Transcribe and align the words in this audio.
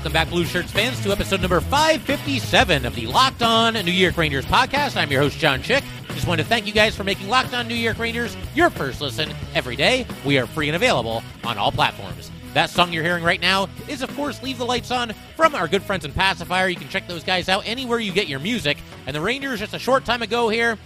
Welcome 0.00 0.14
back, 0.14 0.30
Blue 0.30 0.46
Shirts 0.46 0.70
fans, 0.70 0.98
to 1.02 1.12
episode 1.12 1.42
number 1.42 1.60
557 1.60 2.86
of 2.86 2.94
the 2.94 3.06
Locked 3.06 3.42
On 3.42 3.74
New 3.74 3.92
York 3.92 4.16
Rangers 4.16 4.46
podcast. 4.46 4.96
I'm 4.96 5.10
your 5.10 5.20
host, 5.20 5.36
John 5.36 5.60
Chick. 5.60 5.84
Just 6.14 6.26
wanted 6.26 6.44
to 6.44 6.48
thank 6.48 6.66
you 6.66 6.72
guys 6.72 6.96
for 6.96 7.04
making 7.04 7.28
Locked 7.28 7.52
On 7.52 7.68
New 7.68 7.74
York 7.74 7.98
Rangers 7.98 8.34
your 8.54 8.70
first 8.70 9.02
listen 9.02 9.30
every 9.54 9.76
day. 9.76 10.06
We 10.24 10.38
are 10.38 10.46
free 10.46 10.70
and 10.70 10.76
available 10.76 11.22
on 11.44 11.58
all 11.58 11.70
platforms. 11.70 12.30
That 12.54 12.70
song 12.70 12.94
you're 12.94 13.04
hearing 13.04 13.22
right 13.22 13.42
now 13.42 13.68
is, 13.88 14.00
of 14.00 14.08
course, 14.16 14.42
Leave 14.42 14.56
the 14.56 14.64
Lights 14.64 14.90
On 14.90 15.12
from 15.36 15.54
our 15.54 15.68
good 15.68 15.82
friends 15.82 16.06
in 16.06 16.12
Pacifier. 16.12 16.70
You 16.70 16.76
can 16.76 16.88
check 16.88 17.06
those 17.06 17.22
guys 17.22 17.50
out 17.50 17.68
anywhere 17.68 17.98
you 17.98 18.10
get 18.10 18.26
your 18.26 18.40
music. 18.40 18.78
And 19.06 19.14
the 19.14 19.20
Rangers, 19.20 19.60
just 19.60 19.74
a 19.74 19.78
short 19.78 20.06
time 20.06 20.22
ago 20.22 20.48
here, 20.48 20.78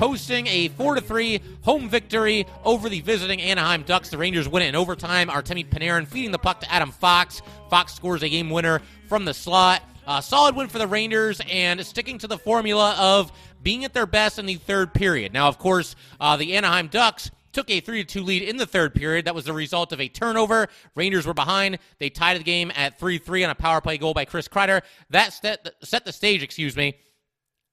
posting 0.00 0.46
a 0.46 0.68
4 0.68 0.94
to 0.94 1.00
3 1.02 1.42
home 1.60 1.86
victory 1.86 2.46
over 2.64 2.88
the 2.88 3.02
visiting 3.02 3.38
Anaheim 3.38 3.82
Ducks. 3.82 4.08
The 4.08 4.16
Rangers 4.16 4.48
win 4.48 4.62
it 4.62 4.68
in 4.68 4.74
overtime. 4.74 5.28
Artemi 5.28 5.68
Panarin 5.68 6.06
feeding 6.06 6.30
the 6.30 6.38
puck 6.38 6.60
to 6.60 6.72
Adam 6.72 6.90
Fox. 6.90 7.42
Fox 7.68 7.92
scores 7.92 8.22
a 8.22 8.28
game 8.30 8.48
winner 8.48 8.80
from 9.10 9.26
the 9.26 9.34
slot. 9.34 9.82
Solid 10.22 10.56
win 10.56 10.68
for 10.68 10.78
the 10.78 10.86
Rangers 10.86 11.42
and 11.50 11.84
sticking 11.84 12.16
to 12.16 12.26
the 12.26 12.38
formula 12.38 12.96
of 12.98 13.30
being 13.62 13.84
at 13.84 13.92
their 13.92 14.06
best 14.06 14.38
in 14.38 14.46
the 14.46 14.54
third 14.54 14.94
period. 14.94 15.34
Now, 15.34 15.48
of 15.48 15.58
course, 15.58 15.94
uh, 16.18 16.38
the 16.38 16.54
Anaheim 16.54 16.86
Ducks 16.86 17.30
took 17.52 17.68
a 17.68 17.80
3 17.80 18.02
2 18.02 18.22
lead 18.22 18.40
in 18.40 18.56
the 18.56 18.64
third 18.64 18.94
period. 18.94 19.26
That 19.26 19.34
was 19.34 19.44
the 19.44 19.52
result 19.52 19.92
of 19.92 20.00
a 20.00 20.08
turnover. 20.08 20.68
Rangers 20.94 21.26
were 21.26 21.34
behind. 21.34 21.78
They 21.98 22.08
tied 22.08 22.40
the 22.40 22.44
game 22.44 22.72
at 22.74 22.98
3 22.98 23.18
3 23.18 23.44
on 23.44 23.50
a 23.50 23.54
power 23.54 23.82
play 23.82 23.98
goal 23.98 24.14
by 24.14 24.24
Chris 24.24 24.48
Kreider. 24.48 24.80
That 25.10 25.34
set, 25.34 25.74
set 25.82 26.06
the 26.06 26.12
stage, 26.12 26.42
excuse 26.42 26.74
me, 26.74 26.96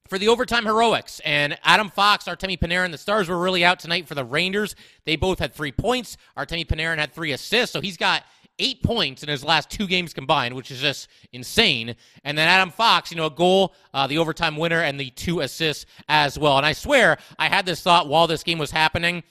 for 0.07 0.17
the 0.17 0.27
overtime 0.27 0.65
heroics. 0.65 1.19
And 1.25 1.57
Adam 1.63 1.89
Fox, 1.89 2.25
Artemi 2.25 2.57
Panarin, 2.57 2.91
the 2.91 2.97
Stars 2.97 3.29
were 3.29 3.37
really 3.37 3.63
out 3.63 3.79
tonight 3.79 4.07
for 4.07 4.15
the 4.15 4.25
Rangers. 4.25 4.75
They 5.05 5.15
both 5.15 5.39
had 5.39 5.53
three 5.53 5.71
points. 5.71 6.17
Artemi 6.37 6.65
Panarin 6.65 6.97
had 6.97 7.13
three 7.13 7.31
assists, 7.31 7.73
so 7.73 7.81
he's 7.81 7.97
got 7.97 8.23
eight 8.59 8.81
points 8.81 9.23
in 9.23 9.29
his 9.29 9.43
last 9.43 9.69
two 9.69 9.87
games 9.87 10.13
combined, 10.13 10.55
which 10.55 10.71
is 10.71 10.79
just 10.79 11.07
insane. 11.31 11.95
And 12.23 12.37
then 12.37 12.47
Adam 12.47 12.71
Fox, 12.71 13.11
you 13.11 13.17
know, 13.17 13.27
a 13.27 13.31
goal, 13.31 13.75
uh, 13.93 14.07
the 14.07 14.17
overtime 14.17 14.57
winner, 14.57 14.81
and 14.81 14.99
the 14.99 15.09
two 15.11 15.41
assists 15.41 15.85
as 16.09 16.39
well. 16.39 16.57
And 16.57 16.65
I 16.65 16.73
swear, 16.73 17.17
I 17.37 17.49
had 17.49 17.65
this 17.65 17.81
thought 17.81 18.07
while 18.07 18.27
this 18.27 18.43
game 18.43 18.57
was 18.57 18.71
happening. 18.71 19.23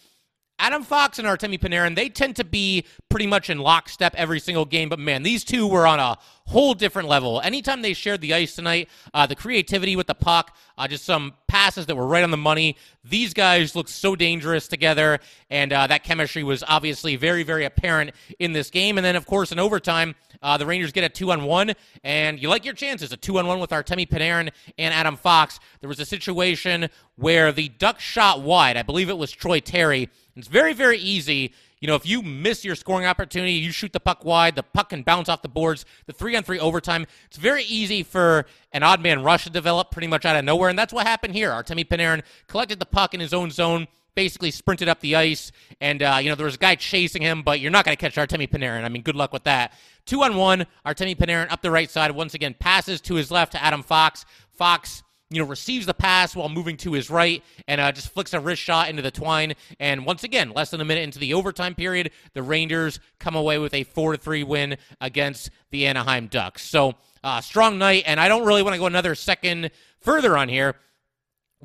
Adam 0.58 0.82
Fox 0.82 1.18
and 1.18 1.28
Artemi 1.28 1.58
Panarin, 1.58 1.94
they 1.94 2.08
tend 2.08 2.36
to 2.36 2.44
be 2.44 2.86
pretty 3.10 3.26
much 3.26 3.50
in 3.50 3.58
lockstep 3.58 4.14
every 4.16 4.40
single 4.40 4.64
game, 4.64 4.88
but 4.88 4.98
man, 4.98 5.22
these 5.22 5.44
two 5.44 5.66
were 5.66 5.86
on 5.86 6.00
a 6.00 6.16
whole 6.46 6.74
different 6.74 7.08
level. 7.08 7.40
Anytime 7.40 7.82
they 7.82 7.92
shared 7.92 8.20
the 8.20 8.32
ice 8.32 8.54
tonight, 8.54 8.88
uh, 9.12 9.26
the 9.26 9.34
creativity 9.34 9.96
with 9.96 10.06
the 10.06 10.14
puck, 10.14 10.56
uh, 10.78 10.88
just 10.88 11.04
some 11.04 11.34
passes 11.48 11.86
that 11.86 11.96
were 11.96 12.06
right 12.06 12.24
on 12.24 12.30
the 12.30 12.36
money. 12.36 12.76
These 13.04 13.34
guys 13.34 13.74
looked 13.74 13.90
so 13.90 14.16
dangerous 14.16 14.68
together, 14.68 15.18
and 15.50 15.72
uh, 15.72 15.86
that 15.88 16.04
chemistry 16.04 16.42
was 16.42 16.64
obviously 16.66 17.16
very, 17.16 17.42
very 17.42 17.64
apparent 17.64 18.12
in 18.38 18.52
this 18.52 18.70
game. 18.70 18.96
And 18.98 19.04
then, 19.04 19.16
of 19.16 19.26
course, 19.26 19.52
in 19.52 19.58
overtime, 19.58 20.14
uh, 20.42 20.56
the 20.56 20.66
Rangers 20.66 20.92
get 20.92 21.04
a 21.04 21.08
two 21.08 21.32
on 21.32 21.44
one, 21.44 21.72
and 22.04 22.40
you 22.40 22.48
like 22.48 22.64
your 22.64 22.74
chances 22.74 23.12
a 23.12 23.16
two 23.16 23.38
on 23.38 23.46
one 23.46 23.58
with 23.58 23.70
Artemi 23.70 24.08
Panarin 24.08 24.50
and 24.78 24.94
Adam 24.94 25.16
Fox. 25.16 25.58
There 25.80 25.88
was 25.88 26.00
a 26.00 26.06
situation 26.06 26.88
where 27.16 27.52
the 27.52 27.68
Ducks 27.68 28.02
shot 28.02 28.42
wide. 28.42 28.76
I 28.76 28.82
believe 28.82 29.10
it 29.10 29.18
was 29.18 29.32
Troy 29.32 29.60
Terry. 29.60 30.10
It's 30.36 30.48
very, 30.48 30.74
very 30.74 30.98
easy. 30.98 31.54
You 31.80 31.88
know, 31.88 31.94
if 31.94 32.06
you 32.06 32.22
miss 32.22 32.64
your 32.64 32.74
scoring 32.74 33.06
opportunity, 33.06 33.52
you 33.52 33.70
shoot 33.70 33.92
the 33.92 34.00
puck 34.00 34.24
wide, 34.24 34.56
the 34.56 34.62
puck 34.62 34.90
can 34.90 35.02
bounce 35.02 35.28
off 35.28 35.42
the 35.42 35.48
boards. 35.48 35.84
The 36.06 36.12
three 36.12 36.34
on 36.34 36.42
three 36.42 36.58
overtime, 36.58 37.06
it's 37.26 37.36
very 37.36 37.64
easy 37.64 38.02
for 38.02 38.46
an 38.72 38.82
odd 38.82 39.02
man 39.02 39.22
rush 39.22 39.44
to 39.44 39.50
develop 39.50 39.90
pretty 39.90 40.06
much 40.06 40.24
out 40.24 40.36
of 40.36 40.44
nowhere. 40.44 40.70
And 40.70 40.78
that's 40.78 40.92
what 40.92 41.06
happened 41.06 41.34
here. 41.34 41.50
Artemi 41.50 41.86
Panarin 41.86 42.22
collected 42.46 42.80
the 42.80 42.86
puck 42.86 43.12
in 43.12 43.20
his 43.20 43.34
own 43.34 43.50
zone, 43.50 43.88
basically 44.14 44.50
sprinted 44.50 44.88
up 44.88 45.00
the 45.00 45.16
ice. 45.16 45.52
And, 45.80 46.02
uh, 46.02 46.18
you 46.20 46.30
know, 46.30 46.34
there 46.34 46.46
was 46.46 46.54
a 46.54 46.58
guy 46.58 46.76
chasing 46.76 47.20
him, 47.20 47.42
but 47.42 47.60
you're 47.60 47.70
not 47.70 47.84
going 47.84 47.96
to 47.96 48.00
catch 48.00 48.16
Artemi 48.16 48.48
Panarin. 48.48 48.82
I 48.82 48.88
mean, 48.88 49.02
good 49.02 49.16
luck 49.16 49.34
with 49.34 49.44
that. 49.44 49.74
Two 50.06 50.22
on 50.22 50.36
one, 50.36 50.66
Artemi 50.86 51.14
Panarin 51.14 51.52
up 51.52 51.60
the 51.60 51.70
right 51.70 51.90
side. 51.90 52.10
Once 52.12 52.32
again, 52.32 52.54
passes 52.58 53.02
to 53.02 53.16
his 53.16 53.30
left 53.30 53.52
to 53.52 53.62
Adam 53.62 53.82
Fox. 53.82 54.24
Fox 54.50 55.02
you 55.30 55.42
know, 55.42 55.48
receives 55.48 55.86
the 55.86 55.94
pass 55.94 56.36
while 56.36 56.48
moving 56.48 56.76
to 56.78 56.92
his 56.92 57.10
right 57.10 57.42
and 57.66 57.80
uh, 57.80 57.90
just 57.90 58.10
flicks 58.10 58.32
a 58.32 58.40
wrist 58.40 58.62
shot 58.62 58.88
into 58.88 59.02
the 59.02 59.10
twine. 59.10 59.54
And 59.80 60.06
once 60.06 60.22
again, 60.24 60.52
less 60.54 60.70
than 60.70 60.80
a 60.80 60.84
minute 60.84 61.02
into 61.02 61.18
the 61.18 61.34
overtime 61.34 61.74
period, 61.74 62.10
the 62.34 62.42
Rangers 62.42 63.00
come 63.18 63.34
away 63.34 63.58
with 63.58 63.74
a 63.74 63.84
4 63.84 64.12
to 64.12 64.18
3 64.18 64.44
win 64.44 64.76
against 65.00 65.50
the 65.70 65.86
Anaheim 65.86 66.28
Ducks. 66.28 66.62
So, 66.62 66.94
uh, 67.24 67.40
strong 67.40 67.76
night. 67.76 68.04
And 68.06 68.20
I 68.20 68.28
don't 68.28 68.46
really 68.46 68.62
want 68.62 68.74
to 68.74 68.78
go 68.78 68.86
another 68.86 69.16
second 69.16 69.70
further 70.00 70.36
on 70.36 70.48
here 70.48 70.76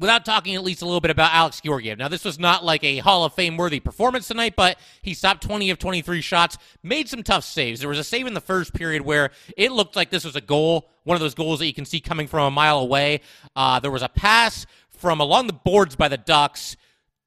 without 0.01 0.25
talking 0.25 0.56
at 0.56 0.63
least 0.63 0.81
a 0.81 0.85
little 0.85 1.00
bit 1.00 1.12
about 1.12 1.31
Alex 1.31 1.62
Georgiev. 1.62 1.97
Now, 1.97 2.07
this 2.07 2.25
was 2.25 2.39
not 2.39 2.66
like 2.66 2.84
a 2.84 2.97
Hall 2.97 3.23
of 3.23 3.34
Fame 3.34 3.56
worthy 3.56 3.79
performance 3.79 4.28
tonight, 4.28 4.56
but 4.57 4.78
he 5.03 5.13
stopped 5.13 5.44
20 5.44 5.69
of 5.69 5.78
23 5.78 6.22
shots, 6.22 6.57
made 6.81 7.07
some 7.07 7.22
tough 7.22 7.44
saves. 7.44 7.79
There 7.79 7.88
was 7.88 8.00
a 8.00 8.03
save 8.03 8.25
in 8.25 8.34
the 8.34 8.41
first 8.41 8.73
period 8.73 9.03
where 9.03 9.29
it 9.56 9.72
looked 9.72 9.95
like 9.95 10.09
this 10.09 10.25
was 10.25 10.35
a 10.35 10.41
goal, 10.41 10.90
one 11.03 11.16
of 11.16 11.22
those 11.22 11.35
goals 11.35 11.59
that 11.59 11.67
you 11.67 11.73
can 11.73 11.85
see 11.85 12.01
coming 12.01 12.28
from 12.28 12.47
a 12.47 12.51
mile 12.51 12.79
away. 12.79 13.22
Uh, 13.56 13.79
there 13.79 13.91
was 13.91 14.01
a 14.01 14.09
pass 14.09 14.66
from 14.90 15.22
along 15.22 15.45
the 15.45 15.53
boards 15.53 15.95
by 15.95 16.07
the 16.07 16.17
Ducks 16.17 16.75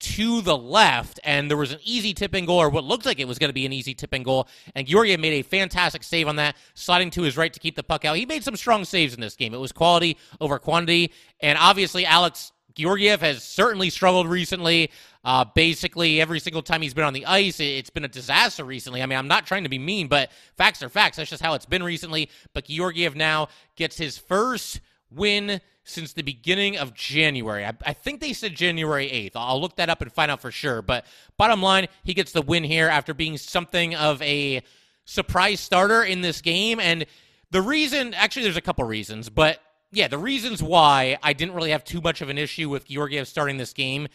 to 0.01 0.43
the 0.43 0.57
left, 0.57 1.21
and 1.25 1.49
there 1.49 1.57
was 1.57 1.73
an 1.73 1.79
easy 1.83 2.13
tipping 2.13 2.45
goal, 2.45 2.59
or 2.59 2.69
what 2.69 2.85
looked 2.85 3.07
like 3.07 3.21
it 3.21 3.29
was 3.29 3.39
going 3.39 3.49
to 3.49 3.55
be 3.55 3.65
an 3.65 3.73
easy 3.73 3.95
tipping 3.95 4.23
goal. 4.23 4.49
And 4.75 4.87
Georgiev 4.87 5.21
made 5.21 5.33
a 5.33 5.43
fantastic 5.43 6.03
save 6.03 6.29
on 6.29 6.37
that, 6.37 6.57
sliding 6.75 7.11
to 7.11 7.23
his 7.23 7.37
right 7.37 7.53
to 7.53 7.61
keep 7.61 7.77
the 7.77 7.83
puck 7.83 8.05
out. 8.05 8.17
He 8.17 8.27
made 8.27 8.45
some 8.45 8.57
strong 8.57 8.85
saves 8.85 9.15
in 9.15 9.21
this 9.21 9.37
game. 9.37 9.55
It 9.55 9.61
was 9.61 9.73
quality 9.73 10.19
over 10.41 10.59
quantity, 10.59 11.13
and 11.41 11.57
obviously 11.59 12.05
Alex 12.05 12.53
Georgiev 12.75 13.21
has 13.21 13.43
certainly 13.43 13.91
struggled 13.91 14.27
recently. 14.29 14.91
Uh, 15.25 15.45
basically, 15.45 16.21
every 16.21 16.41
single 16.41 16.63
time 16.63 16.83
he's 16.83 16.95
been 16.95 17.05
on 17.05 17.13
the 17.13 17.25
ice, 17.27 17.61
it's 17.61 17.91
been 17.91 18.05
a 18.05 18.09
disaster 18.09 18.65
recently. 18.65 19.03
I 19.03 19.07
mean, 19.07 19.19
I'm 19.19 19.29
not 19.29 19.47
trying 19.47 19.63
to 19.63 19.69
be 19.69 19.79
mean, 19.79 20.09
but 20.09 20.31
facts 20.57 20.83
are 20.83 20.89
facts. 20.89 21.17
That's 21.17 21.31
just 21.31 21.43
how 21.43 21.55
it's 21.55 21.67
been 21.67 21.83
recently. 21.83 22.29
But 22.53 22.67
Georgiev 22.67 23.17
now 23.17 23.49
gets 23.77 23.97
his 23.97 24.19
first 24.19 24.81
win 25.11 25.61
since 25.85 26.13
the 26.13 26.23
beginning 26.23 26.77
of 26.77 26.95
January. 26.95 27.65
I, 27.65 27.73
I, 27.85 27.93
think 27.93 28.21
they 28.21 28.33
said 28.33 28.55
January 28.55 29.07
8th. 29.09 29.33
I'll 29.35 29.61
look 29.61 29.77
that 29.77 29.91
up 29.91 30.01
and 30.01 30.11
find 30.11 30.31
out 30.31 30.41
for 30.41 30.51
sure. 30.51 30.83
But 30.83 31.05
bottom 31.37 31.63
line, 31.63 31.89
he 32.05 32.15
gets 32.15 32.33
the 32.33 32.43
win 32.43 32.65
here 32.65 32.89
after 32.89 33.15
being 33.15 33.37
something 33.37 33.95
of 33.95 34.21
a 34.23 34.63
surprise 35.05 35.61
starter 35.61 36.03
in 36.03 36.23
this 36.23 36.41
game. 36.41 36.81
And 36.81 37.05
the 37.51 37.63
reason, 37.63 38.15
actually, 38.15 38.45
there's 38.45 38.57
a 38.57 38.63
couple 38.63 38.85
reasons, 38.85 39.29
but 39.29 39.61
yeah, 39.95 40.09
the 40.09 40.19
reasons 40.19 40.63
why 40.63 41.19
I 41.23 41.33
didn't 41.33 41.55
really 41.55 41.71
have 41.71 41.85
too 41.85 42.01
much 42.01 42.21
of 42.21 42.29
an 42.29 42.39
issue 42.39 42.69
with 42.69 42.89
Georgiev 42.89 43.29
starting 43.29 43.57
this 43.57 43.73
game. 43.73 44.09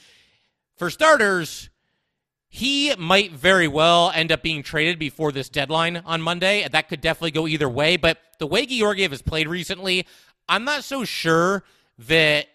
For 0.77 0.89
starters, 0.89 1.69
he 2.49 2.95
might 2.95 3.31
very 3.31 3.67
well 3.67 4.11
end 4.13 4.31
up 4.31 4.41
being 4.41 4.63
traded 4.63 4.97
before 4.99 5.31
this 5.31 5.49
deadline 5.49 5.97
on 5.97 6.21
Monday. 6.21 6.63
and 6.63 6.73
That 6.73 6.89
could 6.89 7.01
definitely 7.01 7.31
go 7.31 7.47
either 7.47 7.69
way. 7.69 7.97
But 7.97 8.17
the 8.39 8.47
way 8.47 8.65
Georgiev 8.65 9.11
has 9.11 9.21
played 9.21 9.47
recently, 9.47 10.05
I'm 10.47 10.65
not 10.65 10.83
so 10.83 11.05
sure 11.05 11.63
that 11.99 12.47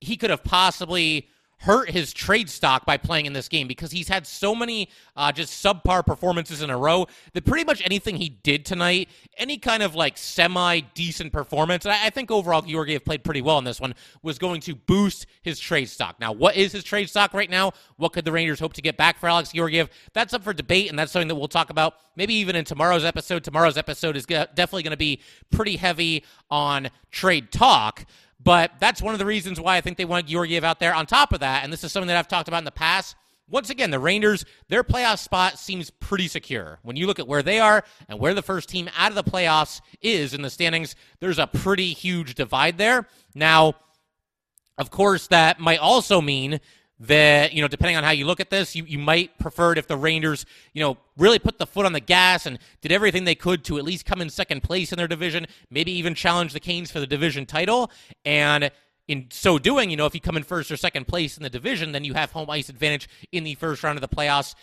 he 0.00 0.16
could 0.16 0.30
have 0.30 0.44
possibly 0.44 1.28
hurt 1.62 1.90
his 1.90 2.12
trade 2.12 2.50
stock 2.50 2.84
by 2.84 2.96
playing 2.96 3.26
in 3.26 3.32
this 3.32 3.48
game 3.48 3.68
because 3.68 3.92
he's 3.92 4.08
had 4.08 4.26
so 4.26 4.52
many 4.54 4.88
uh, 5.16 5.30
just 5.30 5.64
subpar 5.64 6.04
performances 6.04 6.60
in 6.60 6.70
a 6.70 6.76
row 6.76 7.06
that 7.34 7.44
pretty 7.44 7.64
much 7.64 7.80
anything 7.84 8.16
he 8.16 8.28
did 8.28 8.66
tonight, 8.66 9.08
any 9.38 9.56
kind 9.56 9.82
of 9.82 9.94
like 9.94 10.18
semi 10.18 10.80
decent 10.94 11.32
performance, 11.32 11.86
I, 11.86 12.06
I 12.06 12.10
think 12.10 12.30
overall 12.30 12.62
Georgiev 12.62 13.04
played 13.04 13.22
pretty 13.22 13.42
well 13.42 13.58
in 13.58 13.64
this 13.64 13.80
one, 13.80 13.94
was 14.22 14.38
going 14.38 14.60
to 14.62 14.74
boost 14.74 15.26
his 15.42 15.60
trade 15.60 15.88
stock. 15.88 16.18
Now, 16.18 16.32
what 16.32 16.56
is 16.56 16.72
his 16.72 16.82
trade 16.82 17.08
stock 17.08 17.32
right 17.32 17.50
now? 17.50 17.72
What 17.96 18.12
could 18.12 18.24
the 18.24 18.32
Rangers 18.32 18.58
hope 18.58 18.72
to 18.74 18.82
get 18.82 18.96
back 18.96 19.18
for 19.18 19.28
Alex 19.28 19.52
Georgiev? 19.52 19.88
That's 20.14 20.34
up 20.34 20.42
for 20.42 20.52
debate, 20.52 20.90
and 20.90 20.98
that's 20.98 21.12
something 21.12 21.28
that 21.28 21.36
we'll 21.36 21.46
talk 21.46 21.70
about 21.70 21.94
maybe 22.16 22.34
even 22.34 22.56
in 22.56 22.64
tomorrow's 22.64 23.04
episode. 23.04 23.44
Tomorrow's 23.44 23.78
episode 23.78 24.16
is 24.16 24.26
definitely 24.26 24.82
going 24.82 24.90
to 24.90 24.96
be 24.96 25.20
pretty 25.50 25.76
heavy 25.76 26.24
on 26.50 26.88
trade 27.10 27.52
talk. 27.52 28.04
But 28.42 28.72
that's 28.80 29.00
one 29.00 29.14
of 29.14 29.18
the 29.18 29.26
reasons 29.26 29.60
why 29.60 29.76
I 29.76 29.80
think 29.80 29.96
they 29.96 30.04
want 30.04 30.26
Georgiev 30.26 30.64
out 30.64 30.80
there. 30.80 30.94
On 30.94 31.06
top 31.06 31.32
of 31.32 31.40
that, 31.40 31.64
and 31.64 31.72
this 31.72 31.84
is 31.84 31.92
something 31.92 32.08
that 32.08 32.16
I've 32.16 32.28
talked 32.28 32.48
about 32.48 32.58
in 32.58 32.64
the 32.64 32.70
past, 32.70 33.14
once 33.48 33.70
again, 33.70 33.90
the 33.90 33.98
Rangers, 33.98 34.44
their 34.68 34.82
playoff 34.82 35.18
spot 35.18 35.58
seems 35.58 35.90
pretty 35.90 36.26
secure. 36.26 36.78
When 36.82 36.96
you 36.96 37.06
look 37.06 37.18
at 37.18 37.28
where 37.28 37.42
they 37.42 37.60
are 37.60 37.84
and 38.08 38.18
where 38.18 38.34
the 38.34 38.42
first 38.42 38.68
team 38.68 38.88
out 38.96 39.10
of 39.10 39.14
the 39.14 39.30
playoffs 39.30 39.80
is 40.00 40.32
in 40.32 40.42
the 40.42 40.50
standings, 40.50 40.96
there's 41.20 41.38
a 41.38 41.46
pretty 41.46 41.92
huge 41.92 42.34
divide 42.34 42.78
there. 42.78 43.06
Now, 43.34 43.74
of 44.78 44.90
course, 44.90 45.26
that 45.26 45.60
might 45.60 45.80
also 45.80 46.20
mean 46.20 46.60
that, 47.02 47.52
you 47.52 47.60
know, 47.60 47.66
depending 47.66 47.96
on 47.96 48.04
how 48.04 48.12
you 48.12 48.24
look 48.24 48.38
at 48.38 48.48
this, 48.48 48.76
you, 48.76 48.84
you 48.84 48.98
might 48.98 49.36
prefer 49.38 49.72
it 49.72 49.78
if 49.78 49.88
the 49.88 49.96
Rangers, 49.96 50.46
you 50.72 50.80
know, 50.80 50.96
really 51.16 51.40
put 51.40 51.58
the 51.58 51.66
foot 51.66 51.84
on 51.84 51.92
the 51.92 52.00
gas 52.00 52.46
and 52.46 52.60
did 52.80 52.92
everything 52.92 53.24
they 53.24 53.34
could 53.34 53.64
to 53.64 53.76
at 53.76 53.84
least 53.84 54.06
come 54.06 54.20
in 54.20 54.30
second 54.30 54.62
place 54.62 54.92
in 54.92 54.98
their 54.98 55.08
division, 55.08 55.46
maybe 55.68 55.90
even 55.90 56.14
challenge 56.14 56.52
the 56.52 56.60
Canes 56.60 56.92
for 56.92 57.00
the 57.00 57.06
division 57.06 57.44
title. 57.44 57.90
And 58.24 58.70
in 59.08 59.26
so 59.30 59.58
doing, 59.58 59.90
you 59.90 59.96
know, 59.96 60.06
if 60.06 60.14
you 60.14 60.20
come 60.20 60.36
in 60.36 60.44
first 60.44 60.70
or 60.70 60.76
second 60.76 61.08
place 61.08 61.36
in 61.36 61.42
the 61.42 61.50
division, 61.50 61.90
then 61.90 62.04
you 62.04 62.14
have 62.14 62.30
home 62.30 62.48
ice 62.48 62.68
advantage 62.68 63.08
in 63.32 63.42
the 63.42 63.56
first 63.56 63.82
round 63.82 63.98
of 63.98 64.08
the 64.08 64.16
playoffs. 64.16 64.54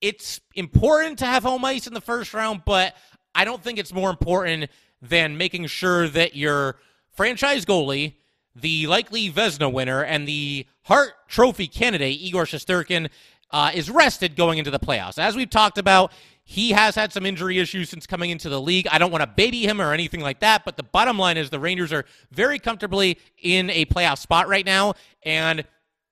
It's 0.00 0.40
important 0.54 1.18
to 1.18 1.26
have 1.26 1.42
home 1.42 1.62
ice 1.62 1.86
in 1.86 1.92
the 1.92 2.00
first 2.00 2.32
round, 2.32 2.62
but 2.64 2.96
I 3.34 3.44
don't 3.44 3.62
think 3.62 3.78
it's 3.78 3.92
more 3.92 4.08
important 4.08 4.70
than 5.02 5.36
making 5.36 5.66
sure 5.66 6.08
that 6.08 6.34
your 6.34 6.76
franchise 7.10 7.66
goalie 7.66 8.14
the 8.54 8.86
likely 8.86 9.30
Vezina 9.30 9.72
winner 9.72 10.02
and 10.02 10.26
the 10.26 10.66
Hart 10.82 11.12
Trophy 11.28 11.66
candidate, 11.66 12.20
Igor 12.20 12.44
Shesterkin, 12.44 13.08
uh, 13.50 13.70
is 13.74 13.90
rested 13.90 14.36
going 14.36 14.58
into 14.58 14.70
the 14.70 14.78
playoffs. 14.78 15.18
As 15.18 15.36
we've 15.36 15.50
talked 15.50 15.78
about, 15.78 16.12
he 16.44 16.72
has 16.72 16.94
had 16.94 17.12
some 17.12 17.24
injury 17.24 17.58
issues 17.58 17.90
since 17.90 18.06
coming 18.06 18.30
into 18.30 18.48
the 18.48 18.60
league. 18.60 18.88
I 18.90 18.98
don't 18.98 19.10
want 19.10 19.22
to 19.22 19.26
baby 19.26 19.66
him 19.66 19.80
or 19.80 19.92
anything 19.92 20.20
like 20.20 20.40
that, 20.40 20.64
but 20.64 20.76
the 20.76 20.82
bottom 20.82 21.18
line 21.18 21.36
is 21.36 21.50
the 21.50 21.60
Rangers 21.60 21.92
are 21.92 22.04
very 22.30 22.58
comfortably 22.58 23.18
in 23.40 23.70
a 23.70 23.84
playoff 23.86 24.18
spot 24.18 24.48
right 24.48 24.66
now. 24.66 24.94
And 25.24 25.64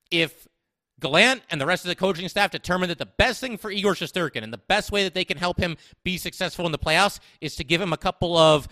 if 0.09 0.47
Gallant 1.01 1.41
and 1.49 1.59
the 1.59 1.65
rest 1.65 1.83
of 1.83 1.89
the 1.89 1.95
coaching 1.95 2.29
staff 2.29 2.51
determine 2.51 2.89
that 2.89 2.99
the 2.99 3.07
best 3.07 3.41
thing 3.41 3.57
for 3.57 3.71
Igor 3.71 3.93
Shesterkin 3.93 4.43
and 4.43 4.53
the 4.53 4.59
best 4.59 4.91
way 4.91 5.03
that 5.03 5.13
they 5.13 5.25
can 5.25 5.37
help 5.37 5.57
him 5.57 5.75
be 6.03 6.17
successful 6.17 6.65
in 6.65 6.71
the 6.71 6.79
playoffs 6.79 7.19
is 7.41 7.55
to 7.57 7.63
give 7.63 7.81
him 7.81 7.91
a 7.91 7.97
couple 7.97 8.37
of, 8.37 8.67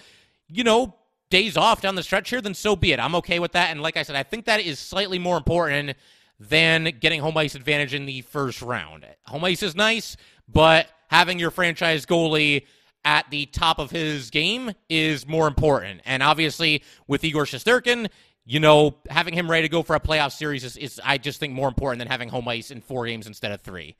you 0.47 0.63
know, 0.63 0.95
days 1.29 1.57
off 1.57 1.81
down 1.81 1.95
the 1.95 2.03
stretch 2.03 2.29
here, 2.29 2.41
then 2.41 2.53
so 2.53 2.75
be 2.75 2.91
it. 2.91 2.99
I'm 2.99 3.15
okay 3.15 3.39
with 3.39 3.51
that. 3.53 3.71
And 3.71 3.81
like 3.81 3.97
I 3.97 4.03
said, 4.03 4.15
I 4.15 4.23
think 4.23 4.45
that 4.45 4.61
is 4.61 4.79
slightly 4.79 5.19
more 5.19 5.37
important 5.37 5.95
than 6.39 6.85
getting 6.99 7.19
home 7.21 7.37
ice 7.37 7.55
advantage 7.55 7.93
in 7.93 8.05
the 8.05 8.21
first 8.21 8.61
round. 8.61 9.05
Home 9.25 9.43
ice 9.43 9.61
is 9.61 9.75
nice, 9.75 10.15
but 10.47 10.87
having 11.09 11.39
your 11.39 11.51
franchise 11.51 12.05
goalie 12.05 12.65
at 13.05 13.29
the 13.29 13.45
top 13.47 13.79
of 13.79 13.91
his 13.91 14.29
game 14.29 14.71
is 14.89 15.27
more 15.27 15.47
important. 15.47 16.01
And 16.05 16.23
obviously, 16.23 16.83
with 17.07 17.23
Igor 17.23 17.45
Shesterkin, 17.45 18.09
you 18.45 18.59
know, 18.59 18.95
having 19.09 19.33
him 19.33 19.49
ready 19.49 19.67
to 19.67 19.71
go 19.71 19.83
for 19.83 19.95
a 19.95 19.99
playoff 19.99 20.31
series 20.31 20.63
is, 20.63 20.75
is, 20.77 20.99
I 21.03 21.17
just 21.17 21.39
think, 21.39 21.53
more 21.53 21.67
important 21.67 21.99
than 21.99 22.07
having 22.07 22.29
home 22.29 22.47
ice 22.47 22.71
in 22.71 22.81
four 22.81 23.05
games 23.05 23.27
instead 23.27 23.51
of 23.51 23.61
three. 23.61 23.95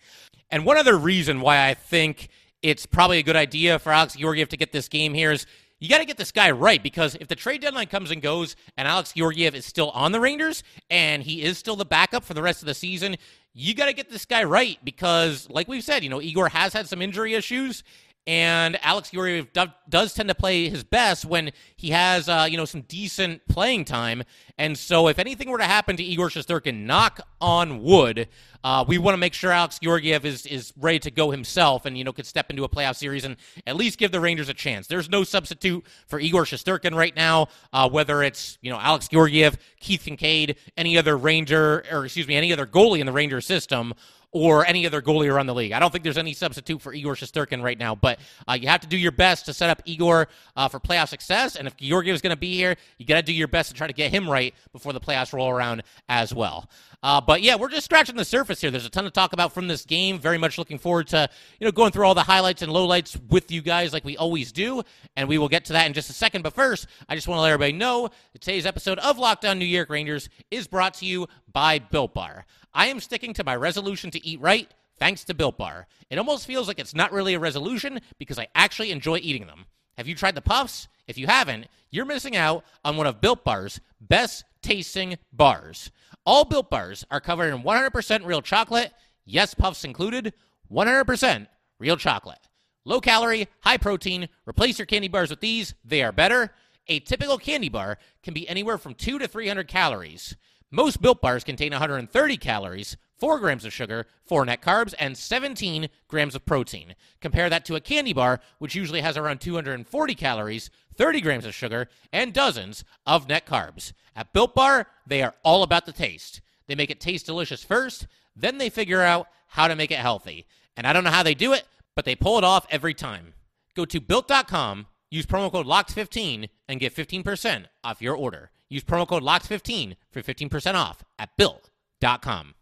And 0.49 0.65
one 0.65 0.77
other 0.77 0.97
reason 0.97 1.41
why 1.41 1.67
I 1.67 1.75
think 1.75 2.29
it's 2.61 2.85
probably 2.85 3.19
a 3.19 3.23
good 3.23 3.35
idea 3.35 3.79
for 3.79 3.91
Alex 3.91 4.15
Georgiev 4.15 4.49
to 4.49 4.57
get 4.57 4.71
this 4.71 4.87
game 4.87 5.13
here 5.13 5.31
is 5.31 5.45
you 5.79 5.87
got 5.87 5.99
to 5.99 6.05
get 6.05 6.17
this 6.17 6.31
guy 6.31 6.51
right 6.51 6.81
because 6.83 7.15
if 7.19 7.27
the 7.27 7.35
trade 7.35 7.61
deadline 7.61 7.87
comes 7.87 8.11
and 8.11 8.21
goes 8.21 8.55
and 8.77 8.87
Alex 8.87 9.13
Georgiev 9.13 9.55
is 9.55 9.65
still 9.65 9.91
on 9.91 10.11
the 10.11 10.19
Rangers 10.19 10.63
and 10.89 11.23
he 11.23 11.41
is 11.41 11.57
still 11.57 11.75
the 11.75 11.85
backup 11.85 12.23
for 12.23 12.33
the 12.33 12.41
rest 12.41 12.61
of 12.61 12.65
the 12.65 12.73
season, 12.73 13.15
you 13.53 13.73
got 13.73 13.85
to 13.85 13.93
get 13.93 14.09
this 14.09 14.25
guy 14.25 14.43
right 14.43 14.77
because, 14.83 15.49
like 15.49 15.67
we've 15.67 15.83
said, 15.83 16.03
you 16.03 16.09
know, 16.09 16.21
Igor 16.21 16.49
has 16.49 16.73
had 16.73 16.87
some 16.87 17.01
injury 17.01 17.33
issues 17.33 17.83
and 18.29 18.77
Alex 18.83 19.09
Georgiev 19.09 19.47
does 19.89 20.13
tend 20.13 20.29
to 20.29 20.35
play 20.35 20.69
his 20.69 20.83
best 20.83 21.25
when 21.25 21.49
he 21.75 21.89
has, 21.89 22.29
uh, 22.29 22.45
you 22.47 22.57
know, 22.57 22.65
some 22.65 22.81
decent 22.81 23.41
playing 23.47 23.85
time. 23.85 24.21
And 24.55 24.77
so, 24.77 25.07
if 25.07 25.17
anything 25.17 25.49
were 25.49 25.57
to 25.57 25.63
happen 25.63 25.97
to 25.97 26.03
Igor 26.03 26.29
Shesterkin, 26.29 26.85
knock 26.85 27.21
on 27.41 27.81
wood, 27.81 28.27
uh, 28.63 28.85
we 28.87 28.99
want 28.99 29.13
to 29.13 29.17
make 29.17 29.33
sure 29.33 29.51
Alex 29.51 29.79
Georgiev 29.79 30.25
is 30.25 30.45
is 30.45 30.73
ready 30.77 30.99
to 30.99 31.09
go 31.09 31.31
himself, 31.31 31.87
and 31.87 31.97
you 31.97 32.03
know, 32.03 32.13
could 32.13 32.27
step 32.27 32.51
into 32.51 32.63
a 32.63 32.69
playoff 32.69 32.97
series 32.97 33.25
and 33.25 33.35
at 33.65 33.75
least 33.75 33.97
give 33.97 34.11
the 34.11 34.19
Rangers 34.19 34.47
a 34.47 34.53
chance. 34.53 34.85
There's 34.85 35.09
no 35.09 35.23
substitute 35.23 35.83
for 36.05 36.19
Igor 36.19 36.43
Shesterkin 36.43 36.93
right 36.93 37.15
now. 37.15 37.47
Uh, 37.73 37.89
whether 37.89 38.21
it's 38.21 38.59
you 38.61 38.69
know 38.69 38.77
Alex 38.79 39.07
Georgiev, 39.07 39.57
Keith 39.79 40.03
Kinkaid, 40.05 40.55
any 40.77 40.99
other 40.99 41.17
Ranger, 41.17 41.83
or 41.91 42.05
excuse 42.05 42.27
me, 42.27 42.35
any 42.35 42.53
other 42.53 42.67
goalie 42.67 42.99
in 42.99 43.07
the 43.07 43.11
Ranger 43.11 43.41
system 43.41 43.95
or 44.31 44.65
any 44.65 44.85
other 44.85 45.01
goalie 45.01 45.31
around 45.31 45.47
the 45.47 45.55
league. 45.55 45.71
I 45.71 45.79
don't 45.79 45.91
think 45.91 46.03
there's 46.03 46.17
any 46.17 46.33
substitute 46.33 46.81
for 46.81 46.93
Igor 46.93 47.15
Shesterkin 47.15 47.63
right 47.63 47.77
now, 47.77 47.95
but 47.95 48.19
uh, 48.47 48.53
you 48.53 48.67
have 48.67 48.81
to 48.81 48.87
do 48.87 48.97
your 48.97 49.11
best 49.11 49.45
to 49.45 49.53
set 49.53 49.69
up 49.69 49.81
Igor 49.85 50.27
uh, 50.55 50.67
for 50.67 50.79
playoff 50.79 51.07
success. 51.09 51.55
And 51.55 51.67
if 51.67 51.75
Georgiev 51.77 52.13
is 52.13 52.21
going 52.21 52.35
to 52.35 52.39
be 52.39 52.55
here, 52.55 52.75
you 52.97 53.05
got 53.05 53.15
to 53.15 53.23
do 53.23 53.33
your 53.33 53.47
best 53.47 53.69
to 53.69 53.75
try 53.75 53.87
to 53.87 53.93
get 53.93 54.11
him 54.11 54.29
right 54.29 54.53
before 54.71 54.93
the 54.93 54.99
playoffs 54.99 55.33
roll 55.33 55.49
around 55.49 55.83
as 56.07 56.33
well. 56.33 56.69
Uh, 57.01 57.21
but 57.21 57.41
yeah, 57.41 57.55
we're 57.55 57.69
just 57.69 57.85
scratching 57.85 58.15
the 58.15 58.25
surface 58.25 58.59
here. 58.59 58.71
There's 58.71 58.85
a 58.85 58.89
ton 58.89 59.05
to 59.05 59.09
talk 59.09 59.31
about 59.31 59.53
from 59.53 59.67
this 59.67 59.85
game. 59.85 60.19
Very 60.19 60.37
much 60.37 60.57
looking 60.57 60.77
forward 60.77 61.07
to 61.07 61.29
you 61.59 61.65
know 61.65 61.71
going 61.71 61.91
through 61.91 62.05
all 62.05 62.13
the 62.13 62.23
highlights 62.23 62.61
and 62.61 62.71
lowlights 62.71 63.19
with 63.29 63.51
you 63.51 63.61
guys 63.61 63.93
like 63.93 64.03
we 64.03 64.17
always 64.17 64.51
do, 64.51 64.83
and 65.15 65.29
we 65.29 65.37
will 65.37 65.47
get 65.47 65.65
to 65.65 65.73
that 65.73 65.87
in 65.87 65.93
just 65.93 66.09
a 66.09 66.13
second. 66.13 66.41
But 66.41 66.53
first, 66.53 66.87
I 67.07 67.15
just 67.15 67.27
want 67.27 67.37
to 67.37 67.41
let 67.41 67.51
everybody 67.53 67.73
know 67.73 68.09
that 68.33 68.41
today's 68.41 68.65
episode 68.65 68.99
of 68.99 69.17
Locked 69.17 69.45
On 69.45 69.57
New 69.57 69.65
York 69.65 69.89
Rangers 69.89 70.27
is 70.51 70.67
brought 70.67 70.93
to 70.95 71.05
you 71.05 71.27
by 71.53 71.79
Built 71.79 72.13
Bar. 72.13 72.45
I 72.79 72.85
am 72.85 73.01
sticking 73.01 73.33
to 73.33 73.43
my 73.43 73.57
resolution 73.57 74.09
to 74.11 74.25
eat 74.25 74.39
right 74.39 74.73
thanks 74.99 75.25
to 75.25 75.33
Built 75.33 75.57
Bar. 75.57 75.85
It 76.09 76.17
almost 76.17 76.47
feels 76.47 76.69
like 76.69 76.79
it's 76.79 76.95
not 76.95 77.11
really 77.11 77.33
a 77.33 77.39
resolution 77.39 77.99
because 78.17 78.39
I 78.39 78.47
actually 78.55 78.91
enjoy 78.91 79.17
eating 79.17 79.47
them. 79.47 79.65
Have 79.97 80.07
you 80.07 80.15
tried 80.15 80.35
the 80.35 80.41
puffs? 80.41 80.87
If 81.05 81.17
you 81.17 81.27
haven't, 81.27 81.67
you're 81.91 82.05
missing 82.05 82.37
out 82.37 82.63
on 82.85 82.95
one 82.95 83.05
of 83.05 83.19
Built 83.19 83.43
Bar's 83.43 83.81
best 83.99 84.45
tasting 84.61 85.17
bars. 85.33 85.91
All 86.25 86.45
Built 86.45 86.69
Bars 86.69 87.05
are 87.11 87.19
covered 87.19 87.53
in 87.53 87.63
100% 87.63 88.25
real 88.25 88.41
chocolate, 88.41 88.93
yes, 89.25 89.53
puffs 89.53 89.83
included, 89.83 90.31
100% 90.71 91.47
real 91.79 91.97
chocolate. 91.97 92.39
Low 92.85 93.01
calorie, 93.01 93.49
high 93.59 93.75
protein. 93.75 94.29
Replace 94.47 94.79
your 94.79 94.85
candy 94.85 95.09
bars 95.09 95.29
with 95.29 95.41
these, 95.41 95.73
they 95.83 96.01
are 96.01 96.13
better. 96.13 96.53
A 96.87 97.01
typical 97.01 97.37
candy 97.37 97.67
bar 97.67 97.97
can 98.23 98.33
be 98.33 98.47
anywhere 98.47 98.77
from 98.77 98.95
2 98.95 99.19
to 99.19 99.27
300 99.27 99.67
calories. 99.67 100.37
Most 100.71 101.01
built 101.01 101.19
bars 101.19 101.43
contain 101.43 101.71
130 101.71 102.37
calories, 102.37 102.95
4 103.17 103.39
grams 103.39 103.65
of 103.65 103.73
sugar, 103.73 104.05
4 104.25 104.45
net 104.45 104.61
carbs, 104.61 104.93
and 104.99 105.17
17 105.17 105.89
grams 106.07 106.35
of 106.35 106.45
protein. 106.45 106.95
Compare 107.21 107.49
that 107.49 107.65
to 107.65 107.75
a 107.75 107.81
candy 107.81 108.13
bar, 108.13 108.39
which 108.59 108.75
usually 108.75 109.01
has 109.01 109.17
around 109.17 109.41
240 109.41 110.15
calories, 110.15 110.69
30 110.95 111.21
grams 111.21 111.45
of 111.45 111.55
sugar, 111.55 111.89
and 112.13 112.33
dozens 112.33 112.83
of 113.07 113.27
net 113.27 113.47
carbs. 113.47 113.93
At 114.15 114.31
Built 114.31 114.53
Bar, 114.53 114.87
they 115.07 115.23
are 115.23 115.33
all 115.43 115.63
about 115.63 115.87
the 115.87 115.91
taste. 115.91 116.41
They 116.67 116.75
make 116.75 116.91
it 116.91 116.99
taste 116.99 117.25
delicious 117.25 117.63
first, 117.63 118.05
then 118.35 118.59
they 118.59 118.69
figure 118.69 119.01
out 119.01 119.27
how 119.47 119.67
to 119.67 119.75
make 119.75 119.91
it 119.91 119.97
healthy. 119.97 120.45
And 120.77 120.85
I 120.85 120.93
don't 120.93 121.03
know 121.03 121.09
how 121.09 121.23
they 121.23 121.33
do 121.33 121.53
it, 121.53 121.63
but 121.95 122.05
they 122.05 122.15
pull 122.15 122.37
it 122.37 122.43
off 122.43 122.67
every 122.69 122.93
time. 122.93 123.33
Go 123.75 123.85
to 123.85 123.99
built.com, 123.99 124.85
use 125.09 125.25
promo 125.25 125.51
code 125.51 125.65
LOCKED15, 125.65 126.49
and 126.67 126.79
get 126.79 126.95
15% 126.95 127.65
off 127.83 128.01
your 128.03 128.15
order. 128.15 128.51
Use 128.69 128.83
promo 128.83 129.07
code 129.07 129.23
LOCKS15 129.23 129.95
for 130.11 130.21
15% 130.21 130.75
off 130.75 131.03
at 131.17 131.35
built.com. 131.37 132.53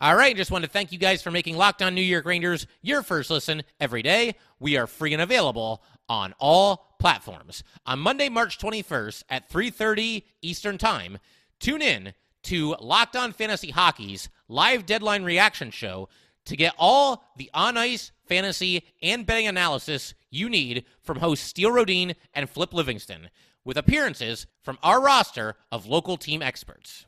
All 0.00 0.16
right, 0.16 0.36
just 0.36 0.50
want 0.50 0.64
to 0.64 0.70
thank 0.70 0.90
you 0.90 0.98
guys 0.98 1.22
for 1.22 1.30
making 1.30 1.56
Locked 1.56 1.80
On 1.80 1.94
New 1.94 2.02
York 2.02 2.24
Rangers 2.24 2.66
your 2.82 3.02
first 3.02 3.30
listen 3.30 3.62
every 3.78 4.02
day. 4.02 4.34
We 4.58 4.76
are 4.76 4.88
free 4.88 5.12
and 5.12 5.22
available 5.22 5.82
on 6.08 6.34
all 6.38 6.96
platforms. 6.98 7.62
On 7.86 7.98
Monday, 8.00 8.28
March 8.28 8.58
21st 8.58 9.22
at 9.28 9.48
3:30 9.48 10.24
Eastern 10.42 10.78
Time, 10.78 11.18
tune 11.60 11.80
in 11.80 12.12
to 12.44 12.74
Locked 12.80 13.16
On 13.16 13.32
Fantasy 13.32 13.70
Hockey's 13.70 14.28
live 14.48 14.84
deadline 14.84 15.22
reaction 15.22 15.70
show 15.70 16.08
to 16.46 16.56
get 16.56 16.74
all 16.78 17.24
the 17.36 17.50
on 17.54 17.76
ice 17.76 18.10
fantasy 18.26 18.84
and 19.02 19.24
betting 19.24 19.46
analysis 19.46 20.14
you 20.34 20.48
need 20.48 20.84
from 21.00 21.18
hosts 21.18 21.46
Steele 21.46 21.70
Rodine 21.70 22.14
and 22.32 22.48
Flip 22.48 22.74
Livingston 22.74 23.30
with 23.64 23.76
appearances 23.76 24.46
from 24.62 24.78
our 24.82 25.00
roster 25.00 25.56
of 25.72 25.86
local 25.86 26.16
team 26.16 26.42
experts. 26.42 27.06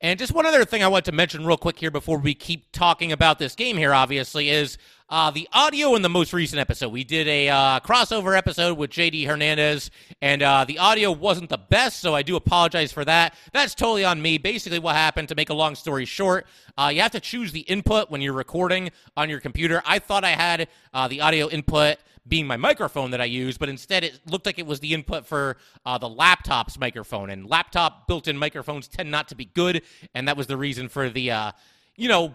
And 0.00 0.18
just 0.18 0.32
one 0.32 0.46
other 0.46 0.64
thing 0.64 0.82
I 0.82 0.88
want 0.88 1.04
to 1.06 1.12
mention 1.12 1.44
real 1.44 1.56
quick 1.56 1.78
here 1.78 1.90
before 1.90 2.18
we 2.18 2.34
keep 2.34 2.70
talking 2.70 3.10
about 3.10 3.38
this 3.38 3.54
game 3.54 3.76
here, 3.76 3.92
obviously, 3.92 4.48
is 4.48 4.78
uh, 5.10 5.30
the 5.30 5.48
audio 5.52 5.94
in 5.94 6.02
the 6.02 6.08
most 6.08 6.32
recent 6.32 6.60
episode. 6.60 6.90
We 6.90 7.02
did 7.02 7.26
a 7.28 7.48
uh, 7.48 7.80
crossover 7.80 8.36
episode 8.36 8.76
with 8.76 8.90
JD 8.90 9.26
Hernandez, 9.26 9.90
and 10.20 10.42
uh, 10.42 10.64
the 10.66 10.78
audio 10.78 11.12
wasn't 11.12 11.48
the 11.48 11.56
best, 11.58 12.00
so 12.00 12.14
I 12.14 12.22
do 12.22 12.36
apologize 12.36 12.92
for 12.92 13.04
that. 13.06 13.34
That's 13.52 13.74
totally 13.74 14.04
on 14.04 14.20
me. 14.20 14.36
Basically, 14.36 14.78
what 14.78 14.96
happened, 14.96 15.28
to 15.28 15.34
make 15.34 15.48
a 15.48 15.54
long 15.54 15.74
story 15.74 16.04
short, 16.04 16.46
uh, 16.76 16.90
you 16.92 17.00
have 17.00 17.12
to 17.12 17.20
choose 17.20 17.52
the 17.52 17.60
input 17.60 18.10
when 18.10 18.20
you're 18.20 18.34
recording 18.34 18.90
on 19.16 19.30
your 19.30 19.40
computer. 19.40 19.82
I 19.86 19.98
thought 19.98 20.24
I 20.24 20.30
had 20.30 20.68
uh, 20.92 21.08
the 21.08 21.22
audio 21.22 21.48
input 21.48 21.96
being 22.28 22.46
my 22.46 22.58
microphone 22.58 23.10
that 23.12 23.20
I 23.22 23.24
use, 23.24 23.56
but 23.56 23.70
instead 23.70 24.04
it 24.04 24.20
looked 24.26 24.44
like 24.44 24.58
it 24.58 24.66
was 24.66 24.80
the 24.80 24.92
input 24.92 25.24
for 25.26 25.56
uh, 25.86 25.96
the 25.96 26.08
laptop's 26.08 26.78
microphone. 26.78 27.30
And 27.30 27.48
laptop 27.48 28.06
built 28.06 28.28
in 28.28 28.36
microphones 28.36 28.86
tend 28.86 29.10
not 29.10 29.28
to 29.28 29.34
be 29.34 29.46
good. 29.46 29.82
And 30.14 30.28
that 30.28 30.36
was 30.36 30.46
the 30.46 30.58
reason 30.58 30.90
for 30.90 31.08
the, 31.08 31.30
uh, 31.30 31.52
you 31.96 32.08
know, 32.08 32.34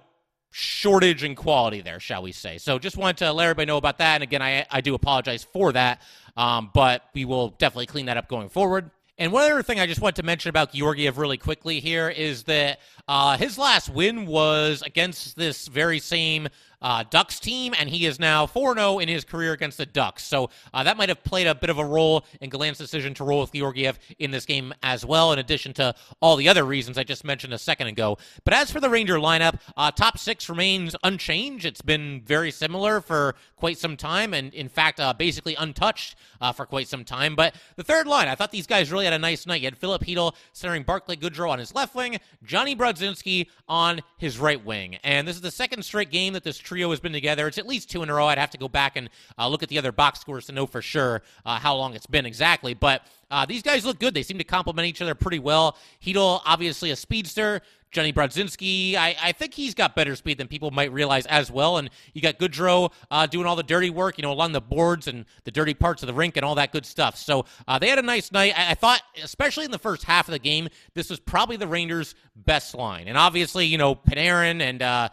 shortage 0.56 1.24
in 1.24 1.34
quality 1.34 1.82
there, 1.82 2.00
shall 2.00 2.22
we 2.22 2.32
say. 2.32 2.60
So 2.60 2.78
just 2.78 2.96
wanted 2.96 3.18
to 3.18 3.34
let 3.34 3.46
everybody 3.46 3.66
know 3.66 3.78
about 3.78 3.98
that. 3.98 4.16
And 4.16 4.24
again, 4.24 4.44
I, 4.44 4.68
I 4.70 4.82
do 4.82 4.94
apologize 4.94 5.44
for 5.44 5.72
that, 5.72 6.00
um, 6.38 6.70
but 6.76 7.02
we 7.16 7.26
will 7.26 7.50
definitely 7.50 7.88
clean 7.88 8.06
that 8.06 8.18
up 8.18 8.30
going 8.30 8.50
forward. 8.50 8.92
And 9.18 9.32
one 9.32 9.52
other 9.52 9.64
thing 9.64 9.80
I 9.80 9.88
just 9.88 10.00
want 10.00 10.16
to 10.18 10.24
mention 10.24 10.50
about 10.50 10.72
Georgiev 10.72 11.18
really 11.18 11.38
quickly 11.38 11.80
here 11.80 12.08
is 12.08 12.44
that 12.44 12.80
uh, 13.08 13.36
his 13.38 13.58
last 13.58 13.90
win 13.90 14.28
was 14.28 14.84
against 14.84 15.36
this 15.36 15.68
very 15.68 15.98
same 15.98 16.50
uh, 16.84 17.04
Ducks 17.10 17.40
team, 17.40 17.74
and 17.80 17.90
he 17.90 18.06
is 18.06 18.20
now 18.20 18.46
4 18.46 18.76
0 18.76 19.00
in 19.00 19.08
his 19.08 19.24
career 19.24 19.54
against 19.54 19.78
the 19.78 19.86
Ducks. 19.86 20.24
So 20.24 20.50
uh, 20.74 20.84
that 20.84 20.98
might 20.98 21.10
have 21.10 21.24
played 21.24 21.48
a 21.48 21.56
bit 21.56 21.70
of 21.70 21.80
a 21.80 21.86
role 21.86 22.26
in 22.42 22.50
Gallant's 22.50 22.78
decision 22.78 23.14
to 23.16 23.24
roll 23.24 23.42
with 23.42 23.54
Georgiev 23.54 23.98
in 24.20 24.32
this 24.32 24.46
game 24.46 24.74
as 24.84 25.06
well, 25.06 25.32
in 25.32 25.40
addition 25.40 25.74
to 25.74 25.96
all 26.22 26.36
the 26.36 26.50
other 26.50 26.64
reasons 26.64 26.98
I 26.98 27.04
just 27.04 27.24
mentioned 27.24 27.54
a 27.54 27.58
second 27.58 27.88
ago. 27.88 28.18
But 28.44 28.54
as 28.54 28.70
for 28.70 28.80
the 28.80 28.90
Ranger 28.90 29.16
lineup, 29.16 29.60
uh, 29.78 29.92
top 29.92 30.18
six 30.18 30.50
remains 30.50 30.96
unchanged. 31.04 31.66
It's 31.66 31.82
been 31.82 32.22
very 32.26 32.52
similar 32.52 33.02
for 33.02 33.36
quite 33.56 33.78
some 33.78 33.96
time, 33.96 34.34
and 34.34 34.54
in 34.54 34.68
fact, 34.68 35.00
uh, 35.00 35.14
basically 35.14 35.56
untouched 35.56 36.16
uh, 36.42 36.52
for 36.52 36.66
quite 36.66 36.88
some 36.88 37.06
time. 37.06 37.36
But 37.36 37.56
the 37.78 37.84
third 37.84 38.08
line, 38.08 38.28
I 38.28 38.36
thought 38.36 38.52
these 38.52 38.68
guys 38.68 38.92
really 38.92 39.06
had 39.06 39.14
a 39.14 39.20
nice 39.20 39.46
night. 39.46 39.62
You 39.62 39.68
had 39.68 39.78
Filip 39.78 40.04
Chytil 40.04 40.36
centering 40.52 40.84
Barclay 40.84 41.16
Goodrow 41.16 41.50
on 41.50 41.60
his 41.60 41.74
left 41.74 41.96
wing, 41.96 42.18
Jonny 42.44 42.76
Brodzinski 42.76 43.48
on 43.68 44.02
his 44.18 44.38
right 44.38 44.64
wing. 44.64 44.98
And 45.04 45.28
this 45.28 45.36
is 45.36 45.42
the 45.42 45.52
second 45.52 45.84
straight 45.84 46.12
game 46.12 46.34
that 46.34 46.44
this 46.44 46.58
trio 46.74 46.90
has 46.90 47.00
been 47.00 47.14
together. 47.14 47.48
It's 47.48 47.60
at 47.60 47.68
least 47.68 47.92
two 47.92 48.02
in 48.02 48.10
a 48.10 48.14
row. 48.16 48.26
I'd 48.26 48.40
have 48.40 48.50
to 48.50 48.58
go 48.58 48.68
back 48.68 48.96
and 48.96 49.08
uh, 49.38 49.48
look 49.48 49.62
at 49.62 49.70
the 49.70 49.78
other 49.78 49.92
box 49.92 50.20
scores 50.20 50.48
to 50.48 50.54
know 50.54 50.66
for 50.66 50.82
sure 50.82 51.22
uh, 51.46 51.60
how 51.60 51.76
long 51.76 51.94
it's 51.94 52.08
been 52.08 52.26
exactly. 52.26 52.74
But 52.74 53.04
uh, 53.30 53.46
these 53.46 53.62
guys 53.62 53.86
look 53.86 54.00
good. 54.00 54.16
They 54.16 54.24
seem 54.24 54.40
to 54.40 54.44
complement 54.44 54.88
each 54.88 55.04
other 55.04 55.14
pretty 55.14 55.38
well. 55.38 55.78
Chytil, 56.04 56.42
obviously 56.46 56.90
a 56.90 56.96
speedster. 56.96 57.62
Jonny 57.92 58.12
Brodzinski, 58.12 58.96
I, 58.96 59.16
I, 59.22 59.32
think 59.34 59.54
he's 59.54 59.76
got 59.76 59.96
better 59.96 60.16
speed 60.16 60.40
than 60.40 60.48
people 60.48 60.72
might 60.72 60.92
realize 60.92 61.28
as 61.28 61.52
well. 61.52 61.78
And 61.78 61.92
you 62.14 62.24
got 62.24 62.40
Goodrow 62.40 62.92
uh, 63.12 63.28
doing 63.28 63.46
all 63.46 63.56
the 63.56 63.62
dirty 63.62 63.92
work, 63.92 64.18
you 64.18 64.24
know, 64.24 64.32
along 64.32 64.54
the 64.54 64.62
boards 64.62 65.08
and 65.08 65.26
the 65.44 65.52
dirty 65.52 65.76
parts 65.76 66.02
of 66.02 66.08
the 66.08 66.14
rink 66.14 66.36
and 66.36 66.44
all 66.44 66.56
that 66.56 66.72
good 66.72 66.88
stuff. 66.88 67.16
So 67.18 67.46
uh, 67.68 67.78
they 67.78 67.90
had 67.90 68.00
a 68.00 68.02
nice 68.02 68.32
night. 68.32 68.58
I, 68.58 68.72
I, 68.72 68.74
thought, 68.74 69.02
especially 69.24 69.66
in 69.66 69.70
the 69.70 69.78
first 69.78 70.06
half 70.06 70.28
of 70.28 70.32
the 70.32 70.40
game, 70.40 70.70
this 70.96 71.12
was 71.12 71.20
probably 71.20 71.56
the 71.56 71.68
Rangers' 71.68 72.16
best 72.36 72.74
line. 72.74 73.08
And 73.08 73.16
obviously, 73.16 73.68
you 73.68 73.78
know, 73.78 73.94
Panarin 73.94 74.60
and 74.62 74.82
uh, 74.82 75.10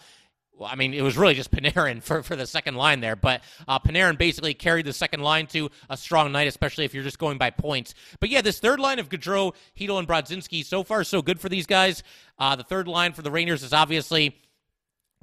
well, 0.60 0.68
I 0.70 0.76
mean, 0.76 0.92
it 0.92 1.00
was 1.00 1.16
really 1.16 1.34
just 1.34 1.50
Panarin 1.50 2.02
for, 2.02 2.22
for 2.22 2.36
the 2.36 2.46
second 2.46 2.74
line 2.74 3.00
there, 3.00 3.16
but 3.16 3.40
uh, 3.66 3.78
Panarin 3.78 4.18
basically 4.18 4.52
carried 4.52 4.84
the 4.84 4.92
second 4.92 5.22
line 5.22 5.46
to 5.48 5.70
a 5.88 5.96
strong 5.96 6.30
night, 6.32 6.46
especially 6.48 6.84
if 6.84 6.92
you're 6.92 7.02
just 7.02 7.18
going 7.18 7.38
by 7.38 7.48
points. 7.48 7.94
But 8.20 8.28
yeah, 8.28 8.42
this 8.42 8.60
third 8.60 8.78
line 8.78 8.98
of 8.98 9.08
Goodrow, 9.08 9.54
Chytil, 9.78 9.98
and 9.98 10.06
Brodzinski, 10.06 10.62
so 10.64 10.84
far 10.84 11.02
so 11.02 11.22
good 11.22 11.40
for 11.40 11.48
these 11.48 11.66
guys. 11.66 12.02
Uh, 12.38 12.56
the 12.56 12.62
third 12.62 12.86
line 12.86 13.14
for 13.14 13.22
the 13.22 13.30
Rangers 13.30 13.62
is 13.62 13.72
obviously 13.72 14.36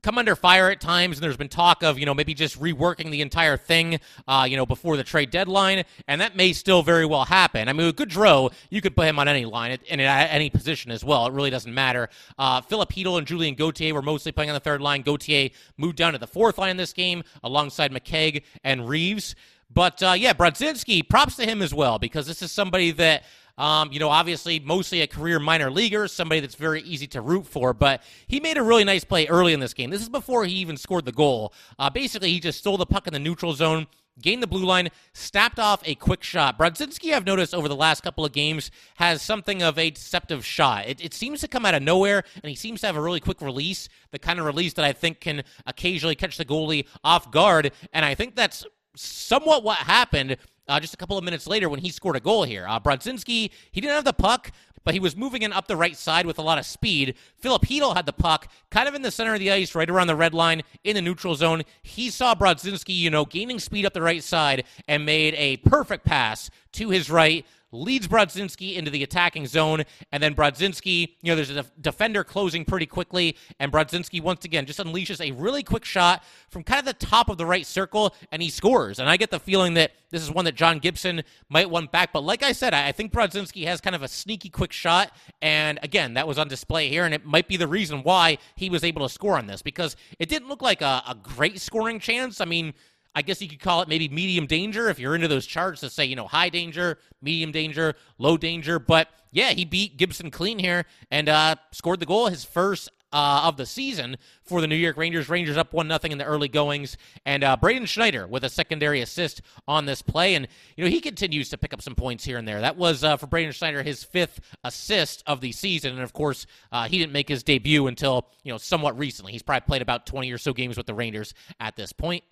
come 0.03 0.17
under 0.17 0.35
fire 0.35 0.69
at 0.69 0.79
times, 0.79 1.17
and 1.17 1.23
there's 1.23 1.37
been 1.37 1.49
talk 1.49 1.83
of 1.83 1.97
you 1.97 2.05
know 2.05 2.13
maybe 2.13 2.33
just 2.33 2.59
reworking 2.59 3.11
the 3.11 3.21
entire 3.21 3.57
thing, 3.57 3.99
uh, 4.27 4.47
you 4.49 4.55
know, 4.57 4.65
before 4.65 4.97
the 4.97 5.03
trade 5.03 5.31
deadline, 5.31 5.83
and 6.07 6.21
that 6.21 6.35
may 6.35 6.53
still 6.53 6.83
very 6.83 7.05
well 7.05 7.25
happen. 7.25 7.67
I 7.67 7.73
mean, 7.73 7.87
with 7.87 7.95
Goodrow, 7.95 8.53
you 8.69 8.81
could 8.81 8.95
put 8.95 9.07
him 9.07 9.19
on 9.19 9.27
any 9.27 9.45
line 9.45 9.77
and 9.89 10.01
at 10.01 10.31
any 10.31 10.49
position 10.49 10.91
as 10.91 11.03
well. 11.03 11.25
It 11.25 11.33
really 11.33 11.49
doesn't 11.49 11.73
matter. 11.73 12.09
Uh, 12.37 12.61
Chytil 12.61 13.17
and 13.17 13.27
Julien 13.27 13.55
Gauthier 13.55 13.93
were 13.93 14.01
mostly 14.01 14.31
playing 14.31 14.49
on 14.49 14.53
the 14.53 14.59
third 14.59 14.81
line. 14.81 15.01
Gauthier 15.01 15.49
moved 15.77 15.97
down 15.97 16.13
to 16.13 16.19
the 16.19 16.27
fourth 16.27 16.57
line 16.57 16.69
in 16.69 16.77
this 16.77 16.93
game 16.93 17.23
alongside 17.43 17.91
McKegg 17.91 18.43
and 18.63 18.87
Reaves. 18.87 19.35
But 19.73 20.01
uh, 20.01 20.15
yeah, 20.17 20.33
Brodzinski, 20.33 21.07
props 21.07 21.35
to 21.37 21.45
him 21.45 21.61
as 21.61 21.73
well 21.73 21.99
because 21.99 22.25
this 22.25 22.41
is 22.41 22.51
somebody 22.51 22.91
that 22.91 23.23
um, 23.57 23.91
you 23.91 23.99
know, 23.99 24.09
obviously, 24.09 24.59
mostly 24.59 25.01
a 25.01 25.07
career 25.07 25.39
minor 25.39 25.71
leaguer, 25.71 26.07
somebody 26.07 26.41
that's 26.41 26.55
very 26.55 26.81
easy 26.81 27.07
to 27.07 27.21
root 27.21 27.47
for, 27.47 27.73
but 27.73 28.03
he 28.27 28.39
made 28.39 28.57
a 28.57 28.63
really 28.63 28.83
nice 28.83 29.03
play 29.03 29.27
early 29.27 29.53
in 29.53 29.59
this 29.59 29.73
game. 29.73 29.89
This 29.89 30.01
is 30.01 30.09
before 30.09 30.45
he 30.45 30.53
even 30.55 30.77
scored 30.77 31.05
the 31.05 31.11
goal. 31.11 31.53
Uh, 31.79 31.89
basically, 31.89 32.31
he 32.31 32.39
just 32.39 32.59
stole 32.59 32.77
the 32.77 32.85
puck 32.85 33.07
in 33.07 33.13
the 33.13 33.19
neutral 33.19 33.53
zone 33.53 33.87
gained 34.21 34.41
the 34.41 34.47
blue 34.47 34.65
line, 34.65 34.89
snapped 35.13 35.59
off 35.59 35.81
a 35.85 35.95
quick 35.95 36.23
shot. 36.23 36.57
Brodzinski, 36.57 37.13
I've 37.13 37.25
noticed 37.25 37.53
over 37.53 37.67
the 37.67 37.75
last 37.75 38.01
couple 38.01 38.25
of 38.25 38.31
games, 38.31 38.71
has 38.95 39.21
something 39.21 39.61
of 39.61 39.77
a 39.77 39.91
deceptive 39.91 40.45
shot. 40.45 40.87
It, 40.87 41.03
it, 41.03 41.13
seems 41.13 41.41
to 41.41 41.47
come 41.47 41.65
out 41.65 41.75
of 41.75 41.83
nowhere, 41.83 42.23
and 42.35 42.49
he 42.49 42.55
seems 42.55 42.81
to 42.81 42.87
have 42.87 42.95
a 42.95 43.01
really 43.01 43.19
quick 43.19 43.41
release, 43.41 43.89
the 44.11 44.19
kind 44.19 44.39
of 44.39 44.45
release 44.45 44.73
that 44.73 44.85
I 44.85 44.93
think 44.93 45.19
can 45.19 45.43
occasionally 45.65 46.15
catch 46.15 46.37
the 46.37 46.45
goalie 46.45 46.87
off 47.03 47.31
guard. 47.31 47.71
And 47.93 48.05
I 48.05 48.15
think 48.15 48.35
that's 48.35 48.65
somewhat 48.95 49.63
what 49.63 49.77
happened 49.77 50.37
uh, 50.67 50.79
just 50.79 50.93
a 50.93 50.97
couple 50.97 51.17
of 51.17 51.23
minutes 51.23 51.47
later 51.47 51.69
when 51.69 51.79
he 51.79 51.89
scored 51.89 52.15
a 52.15 52.19
goal 52.19 52.43
here. 52.43 52.65
Uh, 52.67 52.79
he 52.79 53.49
didn't 53.73 53.95
have 53.95 54.05
the 54.05 54.13
puck, 54.13 54.51
but 54.87 54.93
he 54.93 54.99
was 55.01 55.17
moving 55.17 55.41
in 55.41 55.51
up 55.51 55.67
the 55.67 55.75
right 55.75 55.97
side 55.97 56.25
with 56.25 56.39
a 56.39 56.41
lot 56.41 56.57
of 56.57 56.65
speed. 56.65 57.15
Filip 57.35 57.63
Chytil 57.63 57.93
had 57.93 58.05
the 58.05 58.13
puck 58.13 58.47
kind 58.69 58.87
of 58.87 58.95
in 58.95 59.01
the 59.01 59.11
center 59.11 59.33
of 59.33 59.39
the 59.39 59.51
ice, 59.51 59.75
right 59.75 59.89
around 59.89 60.07
the 60.07 60.15
red 60.15 60.33
line 60.33 60.61
in 60.85 60.95
the 60.95 61.01
neutral 61.01 61.35
zone. 61.35 61.63
He 61.83 62.09
saw 62.09 62.33
Brodzinski, 62.33 62.95
you 62.95 63.09
know, 63.09 63.25
gaining 63.25 63.59
speed 63.59 63.85
up 63.85 63.91
the 63.91 64.01
right 64.01 64.23
side 64.23 64.63
and 64.87 65.05
made 65.05 65.33
a 65.35 65.57
perfect 65.57 66.05
pass 66.05 66.49
to 66.77 66.89
his 66.89 67.09
right 67.09 67.45
leads 67.71 68.07
Brodzinski 68.07 68.75
into 68.75 68.89
the 68.89 69.03
attacking 69.03 69.45
zone, 69.45 69.83
and 70.11 70.23
then 70.23 70.33
Brodzinski, 70.33 71.15
you 71.21 71.31
know, 71.31 71.35
there's 71.35 71.49
a 71.49 71.65
defender 71.81 72.23
closing 72.23 72.63
pretty 72.63 72.85
quickly, 72.85 73.35
and 73.59 73.71
Brodzinski 73.71 74.21
once 74.21 74.45
again 74.45 74.65
just 74.65 74.79
unleashes 74.79 75.19
a 75.19 75.31
really 75.33 75.63
quick 75.63 75.83
shot 75.83 76.23
from 76.49 76.63
kind 76.63 76.79
of 76.79 76.85
the 76.85 77.05
top 77.05 77.29
of 77.29 77.37
the 77.37 77.45
right 77.45 77.65
circle, 77.65 78.15
and 78.31 78.41
he 78.41 78.49
scores. 78.49 78.99
And 78.99 79.09
I 79.09 79.17
get 79.17 79.31
the 79.31 79.39
feeling 79.39 79.73
that 79.73 79.91
this 80.11 80.21
is 80.21 80.31
one 80.31 80.45
that 80.45 80.55
John 80.55 80.79
Gibson 80.79 81.23
might 81.49 81.69
want 81.69 81.91
back, 81.91 82.13
but 82.13 82.21
like 82.21 82.41
I 82.41 82.53
said, 82.53 82.73
I 82.73 82.91
think 82.93 83.11
Brodzinski 83.11 83.65
has 83.65 83.81
kind 83.81 83.95
of 83.95 84.03
a 84.03 84.07
sneaky 84.07 84.49
quick 84.49 84.71
shot, 84.71 85.11
and 85.41 85.79
again, 85.83 86.13
that 86.13 86.27
was 86.27 86.37
on 86.37 86.47
display 86.47 86.87
here, 86.87 87.03
and 87.03 87.13
it 87.13 87.25
might 87.25 87.47
be 87.47 87.57
the 87.57 87.67
reason 87.67 88.01
why 88.03 88.37
he 88.55 88.69
was 88.69 88.83
able 88.83 89.05
to 89.05 89.13
score 89.13 89.37
on 89.37 89.47
this 89.47 89.61
because 89.61 89.95
it 90.19 90.29
didn't 90.29 90.47
look 90.47 90.61
like 90.61 90.81
a, 90.81 91.03
a 91.07 91.15
great 91.21 91.59
scoring 91.59 91.99
chance. 91.99 92.39
I 92.39 92.45
mean. 92.45 92.73
I 93.17 93.23
guess 93.23 93.41
you 93.41 93.49
could 93.49 93.59
call 93.59 93.81
it 93.81 93.87
maybe 93.87 94.07
medium 94.09 94.45
danger 94.45 94.89
if 94.89 94.99
you're 94.99 95.15
into 95.15 95.27
those 95.27 95.47
charts 95.47 95.79
to 95.79 95.89
say, 95.89 96.05
you 96.05 96.15
know, 96.15 96.27
high 96.27 96.49
danger, 96.49 96.99
medium 97.19 97.51
danger, 97.51 97.95
low 98.19 98.37
danger. 98.37 98.77
But 98.77 99.09
yeah, 99.31 99.53
he 99.53 99.65
beat 99.65 99.97
Gibson 99.97 100.29
clean 100.29 100.59
here 100.59 100.85
and 101.09 101.27
uh, 101.27 101.55
scored 101.71 101.99
the 101.99 102.05
goal, 102.05 102.27
his 102.27 102.45
first 102.45 102.91
uh, 103.11 103.41
of 103.45 103.57
the 103.57 103.65
season 103.65 104.17
for 104.43 104.61
the 104.61 104.67
New 104.67 104.75
York 104.75 104.97
Rangers. 104.97 105.29
Rangers 105.29 105.57
up 105.57 105.73
one 105.73 105.87
nothing 105.87 106.11
in 106.11 106.19
the 106.19 106.25
early 106.25 106.47
goings, 106.47 106.95
and 107.25 107.43
uh, 107.43 107.57
Braden 107.57 107.87
Schneider 107.87 108.27
with 108.27 108.43
a 108.43 108.49
secondary 108.49 109.01
assist 109.01 109.41
on 109.67 109.87
this 109.87 110.03
play, 110.03 110.35
and 110.35 110.47
you 110.75 110.83
know 110.83 110.89
he 110.91 111.01
continues 111.01 111.49
to 111.49 111.57
pick 111.57 111.73
up 111.73 111.81
some 111.81 111.95
points 111.95 112.23
here 112.23 112.37
and 112.37 112.47
there. 112.47 112.61
That 112.61 112.77
was 112.77 113.03
uh, 113.03 113.17
for 113.17 113.25
Braden 113.25 113.51
Schneider 113.51 113.81
his 113.81 114.03
fifth 114.03 114.41
assist 114.63 115.23
of 115.25 115.41
the 115.41 115.53
season, 115.53 115.93
and 115.93 116.03
of 116.03 116.13
course 116.13 116.45
uh, 116.71 116.87
he 116.87 116.99
didn't 116.99 117.13
make 117.13 117.29
his 117.29 117.41
debut 117.41 117.87
until 117.87 118.27
you 118.43 118.51
know 118.51 118.59
somewhat 118.59 118.95
recently. 118.95 119.31
He's 119.31 119.41
probably 119.41 119.65
played 119.65 119.81
about 119.81 120.05
twenty 120.05 120.31
or 120.31 120.37
so 120.37 120.53
games 120.53 120.77
with 120.77 120.85
the 120.85 120.93
Rangers 120.93 121.33
at 121.59 121.75
this 121.75 121.91
point. 121.91 122.23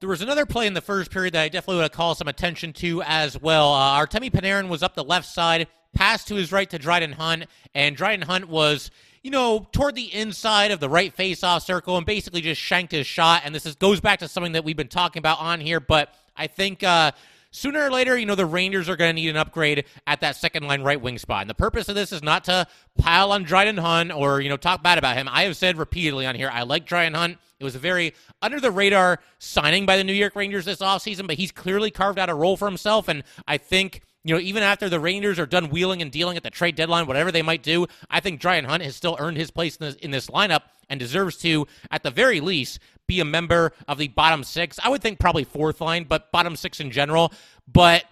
There 0.00 0.08
was 0.08 0.20
another 0.20 0.44
play 0.44 0.66
in 0.66 0.74
the 0.74 0.80
first 0.80 1.10
period 1.10 1.34
that 1.34 1.42
I 1.42 1.48
definitely 1.48 1.80
want 1.80 1.92
to 1.92 1.96
call 1.96 2.14
some 2.14 2.28
attention 2.28 2.72
to 2.74 3.02
as 3.02 3.40
well. 3.40 3.72
Uh, 3.72 3.98
Artemi 4.04 4.30
Panarin 4.30 4.68
was 4.68 4.82
up 4.82 4.94
the 4.94 5.04
left 5.04 5.26
side, 5.26 5.66
passed 5.94 6.28
to 6.28 6.34
his 6.34 6.52
right 6.52 6.68
to 6.68 6.78
Dryden 6.78 7.12
Hunt, 7.12 7.46
and 7.74 7.96
Dryden 7.96 8.26
Hunt 8.26 8.48
was, 8.48 8.90
you 9.22 9.30
know, 9.30 9.66
toward 9.72 9.94
the 9.94 10.12
inside 10.12 10.72
of 10.72 10.80
the 10.80 10.88
right 10.88 11.14
face-off 11.14 11.62
circle 11.62 11.96
and 11.96 12.04
basically 12.04 12.40
just 12.40 12.60
shanked 12.60 12.92
his 12.92 13.06
shot. 13.06 13.42
And 13.44 13.54
this 13.54 13.64
is, 13.64 13.76
goes 13.76 14.00
back 14.00 14.18
to 14.18 14.28
something 14.28 14.52
that 14.52 14.64
we've 14.64 14.76
been 14.76 14.88
talking 14.88 15.20
about 15.20 15.40
on 15.40 15.60
here, 15.60 15.80
but 15.80 16.12
I 16.36 16.48
think 16.48 16.82
uh, 16.82 17.12
sooner 17.54 17.86
or 17.86 17.90
later, 17.90 18.18
you 18.18 18.26
know, 18.26 18.34
the 18.34 18.44
Rangers 18.44 18.88
are 18.88 18.96
going 18.96 19.10
to 19.10 19.14
need 19.14 19.30
an 19.30 19.36
upgrade 19.36 19.84
at 20.06 20.20
that 20.20 20.36
second 20.36 20.64
line 20.66 20.82
right 20.82 21.00
wing 21.00 21.18
spot. 21.18 21.42
And 21.42 21.50
the 21.50 21.54
purpose 21.54 21.88
of 21.88 21.94
this 21.94 22.12
is 22.12 22.22
not 22.22 22.44
to 22.44 22.66
pile 22.98 23.30
on 23.32 23.44
Dryden 23.44 23.76
Hunt 23.76 24.12
or, 24.12 24.40
you 24.40 24.48
know, 24.48 24.56
talk 24.56 24.82
bad 24.82 24.98
about 24.98 25.16
him. 25.16 25.28
I 25.30 25.44
have 25.44 25.56
said 25.56 25.78
repeatedly 25.78 26.26
on 26.26 26.34
here, 26.34 26.50
I 26.52 26.64
like 26.64 26.84
Dryden 26.84 27.14
Hunt. 27.14 27.38
It 27.60 27.64
was 27.64 27.76
a 27.76 27.78
very 27.78 28.14
under 28.42 28.60
the 28.60 28.72
radar 28.72 29.20
signing 29.38 29.86
by 29.86 29.96
the 29.96 30.04
New 30.04 30.12
York 30.12 30.34
Rangers 30.34 30.64
this 30.64 30.80
offseason, 30.80 31.28
but 31.28 31.36
he's 31.36 31.52
clearly 31.52 31.90
carved 31.92 32.18
out 32.18 32.28
a 32.28 32.34
role 32.34 32.56
for 32.56 32.66
himself. 32.66 33.06
And 33.06 33.22
I 33.46 33.58
think 33.58 34.02
you 34.24 34.34
know, 34.34 34.40
even 34.40 34.62
after 34.62 34.88
the 34.88 34.98
Rangers 34.98 35.38
are 35.38 35.46
done 35.46 35.68
wheeling 35.68 36.00
and 36.00 36.10
dealing 36.10 36.36
at 36.36 36.42
the 36.42 36.50
trade 36.50 36.76
deadline, 36.76 37.06
whatever 37.06 37.30
they 37.30 37.42
might 37.42 37.62
do, 37.62 37.86
I 38.10 38.20
think 38.20 38.40
Dryden 38.40 38.68
Hunt 38.68 38.82
has 38.82 38.96
still 38.96 39.16
earned 39.20 39.36
his 39.36 39.50
place 39.50 39.76
in 39.76 39.86
this, 39.86 39.94
in 39.96 40.10
this 40.10 40.28
lineup 40.28 40.62
and 40.88 40.98
deserves 40.98 41.36
to, 41.38 41.66
at 41.90 42.02
the 42.02 42.10
very 42.10 42.40
least, 42.40 42.78
be 43.06 43.20
a 43.20 43.24
member 43.24 43.72
of 43.86 43.98
the 43.98 44.08
bottom 44.08 44.42
six. 44.42 44.78
I 44.82 44.88
would 44.88 45.02
think 45.02 45.18
probably 45.18 45.44
fourth 45.44 45.80
line, 45.82 46.04
but 46.04 46.32
bottom 46.32 46.56
six 46.56 46.80
in 46.80 46.90
general. 46.90 47.32
But 47.70 48.04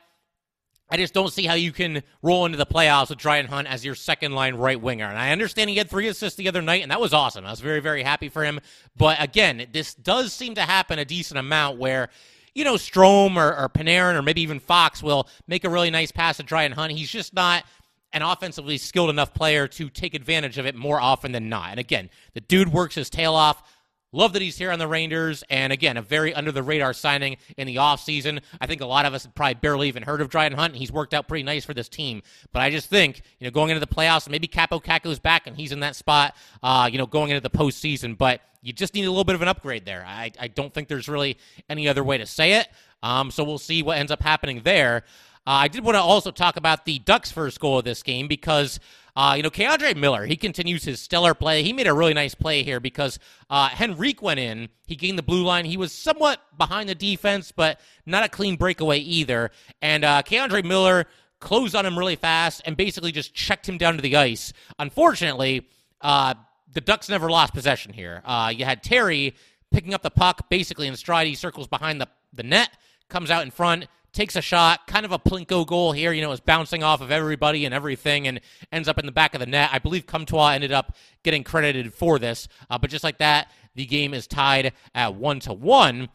I 0.91 0.99
just 0.99 1.15
don't 1.15 1.33
see 1.33 1.47
how 1.47 1.55
you 1.55 1.73
can 1.73 2.03
roll 2.21 2.45
into 2.45 2.59
the 2.59 2.67
playoffs 2.67 3.09
with 3.09 3.19
Dryden 3.19 3.51
Hunt 3.51 3.67
as 3.67 3.83
your 3.83 3.95
second 3.95 4.35
line 4.35 4.57
right 4.57 4.79
winger. 4.79 5.07
And 5.07 5.17
I 5.19 5.33
understand 5.33 5.71
he 5.71 5.77
had 5.77 5.89
three 5.89 6.09
assists 6.09 6.37
the 6.37 6.49
other 6.49 6.61
night, 6.61 6.83
and 6.83 6.91
that 6.91 7.01
was 7.01 7.15
awesome. 7.15 7.47
I 7.47 7.51
was 7.51 7.61
very, 7.61 7.81
very 7.81 8.03
happy 8.03 8.29
for 8.29 8.45
him. 8.45 8.61
But 8.95 9.17
again, 9.19 9.67
this 9.73 9.95
does 9.95 10.35
seem 10.35 10.57
to 10.57 10.63
happen 10.63 10.99
a 10.99 11.07
decent 11.07 11.39
amount 11.39 11.79
where 11.79 12.11
you 12.55 12.65
know, 12.65 12.75
Strome 12.75 13.37
or, 13.37 13.57
or 13.57 13.69
Panarin 13.69 14.15
or 14.15 14.23
maybe 14.23 14.43
even 14.43 14.61
Fox 14.61 15.03
will 15.03 15.29
make 15.47 15.65
a 15.65 15.71
really 15.71 15.91
nice 15.91 16.13
pass 16.13 16.37
to 16.37 16.43
Dryden 16.43 16.73
Hunt. 16.73 16.93
He's 16.93 17.11
just 17.11 17.35
not 17.35 17.65
an 18.13 18.23
offensively 18.23 18.77
skilled 18.77 19.11
enough 19.11 19.33
player 19.33 19.67
to 19.67 19.89
take 19.89 20.15
advantage 20.15 20.59
of 20.59 20.67
it 20.67 20.75
more 20.75 21.01
often 21.01 21.33
than 21.33 21.49
not. 21.49 21.71
And 21.71 21.81
again, 21.81 22.11
the 22.35 22.41
dude 22.41 22.73
works 22.73 22.95
his 22.95 23.09
tail 23.09 23.35
off. 23.35 23.63
Love 24.13 24.35
that 24.35 24.43
he's 24.43 24.59
here 24.59 24.71
on 24.71 24.79
the 24.79 24.87
Rangers. 24.87 25.43
And 25.49 25.73
again, 25.73 25.97
a 25.97 26.03
very 26.03 26.35
under 26.35 26.53
the 26.53 26.63
radar 26.63 26.93
signing 26.93 27.39
in 27.57 27.67
the 27.67 27.77
offseason. 27.77 28.43
I 28.61 28.67
think 28.67 28.83
a 28.83 28.87
lot 28.87 29.07
of 29.07 29.15
us 29.15 29.27
probably 29.35 29.55
barely 29.55 29.89
even 29.89 30.03
heard 30.03 30.21
of 30.21 30.29
Dryden 30.29 30.59
Hunt. 30.59 30.77
He's 30.77 30.93
worked 30.93 31.15
out 31.15 31.29
pretty 31.29 31.45
nice 31.45 31.65
for 31.65 31.73
this 31.73 31.89
team. 31.89 32.23
But 32.53 32.61
I 32.61 32.71
just 32.71 32.91
think, 32.91 33.23
you 33.39 33.47
know, 33.47 33.51
going 33.51 33.71
into 33.71 33.81
the 33.81 33.93
playoffs, 33.93 34.29
maybe 34.29 34.47
Kaapo 34.47 34.83
Kakko's 34.83 35.19
back 35.19 35.47
and 35.47 35.57
he's 35.57 35.73
in 35.73 35.81
that 35.81 35.97
spot, 35.97 36.37
uh, 36.63 36.89
you 36.93 36.99
know, 36.99 37.07
going 37.07 37.31
into 37.31 37.41
the 37.41 37.51
postseason. 37.51 38.17
But 38.19 38.43
you 38.61 38.73
just 38.73 38.95
need 38.95 39.05
a 39.05 39.11
little 39.11 39.25
bit 39.25 39.35
of 39.35 39.43
an 39.43 39.49
upgrade 39.49 39.85
there. 39.87 40.05
I, 40.07 40.31
I 40.39 40.49
don't 40.49 40.73
think 40.73 40.89
there's 40.89 41.09
really 41.09 41.39
any 41.69 41.89
other 41.89 42.05
way 42.05 42.19
to 42.19 42.27
say 42.27 42.55
it. 42.55 42.69
Um, 43.03 43.31
so 43.31 43.43
we'll 43.43 43.59
see 43.59 43.83
what 43.83 43.99
ends 43.99 44.13
up 44.13 44.23
happening 44.23 44.61
there. 44.63 45.05
Uh, 45.45 45.67
I 45.67 45.69
did 45.69 45.85
want 45.85 45.97
to 45.97 46.01
also 46.01 46.31
talk 46.31 46.57
about 46.57 46.85
the 46.85 47.01
Ducks' 47.01 47.33
first 47.33 47.59
goal 47.59 47.79
of 47.79 47.85
this 47.85 48.05
game 48.05 48.29
because 48.29 48.79
Uh, 49.15 49.35
you 49.37 49.43
know, 49.43 49.51
K'Andre 49.51 49.95
Miller, 49.95 50.25
he 50.25 50.37
continues 50.37 50.85
his 50.85 51.01
stellar 51.01 51.35
play. 51.35 51.63
He 51.63 51.73
made 51.73 51.87
a 51.87 51.93
really 51.93 52.15
nice 52.15 52.35
play 52.35 52.63
here 52.63 52.81
because 52.81 53.19
uh, 53.51 53.69
Henrique 53.79 54.23
went 54.23 54.41
in. 54.41 54.71
He 54.87 54.97
gained 54.97 55.19
the 55.19 55.23
blue 55.23 55.45
line. 55.45 55.67
He 55.67 55.77
was 55.77 55.93
somewhat 55.93 56.41
behind 56.57 56.89
the 56.89 56.95
defense, 56.95 57.53
but 57.53 57.79
not 58.07 58.25
a 58.25 58.29
clean 58.29 58.57
breakaway 58.57 58.99
either. 58.99 59.51
And 59.83 60.05
uh, 60.05 60.23
K'Andre 60.23 60.65
Miller 60.65 61.07
closed 61.41 61.75
on 61.75 61.85
him 61.85 61.99
really 61.99 62.17
fast 62.17 62.63
and 62.65 62.77
basically 62.77 63.13
just 63.13 63.35
checked 63.35 63.69
him 63.69 63.77
down 63.77 63.97
to 63.97 64.03
the 64.03 64.17
ice. 64.17 64.53
Unfortunately, 64.79 65.69
uh, 66.01 66.35
the 66.73 66.81
Ducks 66.81 67.11
never 67.11 67.31
lost 67.31 67.53
possession 67.53 67.93
here. 67.93 68.23
Uh, 68.25 68.53
you 68.55 68.65
had 68.65 68.83
Terry 68.83 69.35
picking 69.71 69.93
up 69.93 70.03
the 70.03 70.11
puck 70.11 70.49
basically 70.49 70.87
in 70.87 70.97
stride. 70.97 71.27
He 71.27 71.35
circles 71.35 71.67
behind 71.67 72.01
the, 72.01 72.09
the 72.33 72.43
net, 72.43 72.71
comes 73.09 73.31
out 73.31 73.43
in 73.43 73.51
front, 73.51 73.89
takes 74.13 74.37
a 74.37 74.41
shot, 74.41 74.87
kind 74.87 75.05
of 75.05 75.13
a 75.13 75.19
plinko 75.19 75.67
goal 75.67 75.93
here. 75.93 76.13
You 76.13 76.23
know, 76.23 76.33
it's 76.33 76.41
bouncing 76.41 76.83
off 76.83 77.01
of 77.01 77.11
everybody 77.11 77.65
and 77.65 77.75
everything 77.75 78.29
and 78.29 78.41
ends 78.71 78.89
up 78.89 78.99
in 78.99 79.07
the 79.07 79.13
back 79.13 79.35
of 79.35 79.41
the 79.41 79.47
net. 79.47 79.71
I 79.73 79.79
believe 79.79 80.07
Comtois 80.07 80.51
ended 80.51 80.73
up 80.73 80.95
getting 81.23 81.45
credited 81.45 81.95
for 81.95 82.19
this. 82.19 82.49
Uh, 82.69 82.79
but 82.79 82.91
just 82.91 83.05
like 83.05 83.19
that, 83.19 83.51
the 83.75 83.87
game 83.87 84.15
is 84.15 84.27
tied 84.27 84.73
at 84.95 85.15
one 85.15 85.41
to 85.41 85.53
one. 85.53 86.09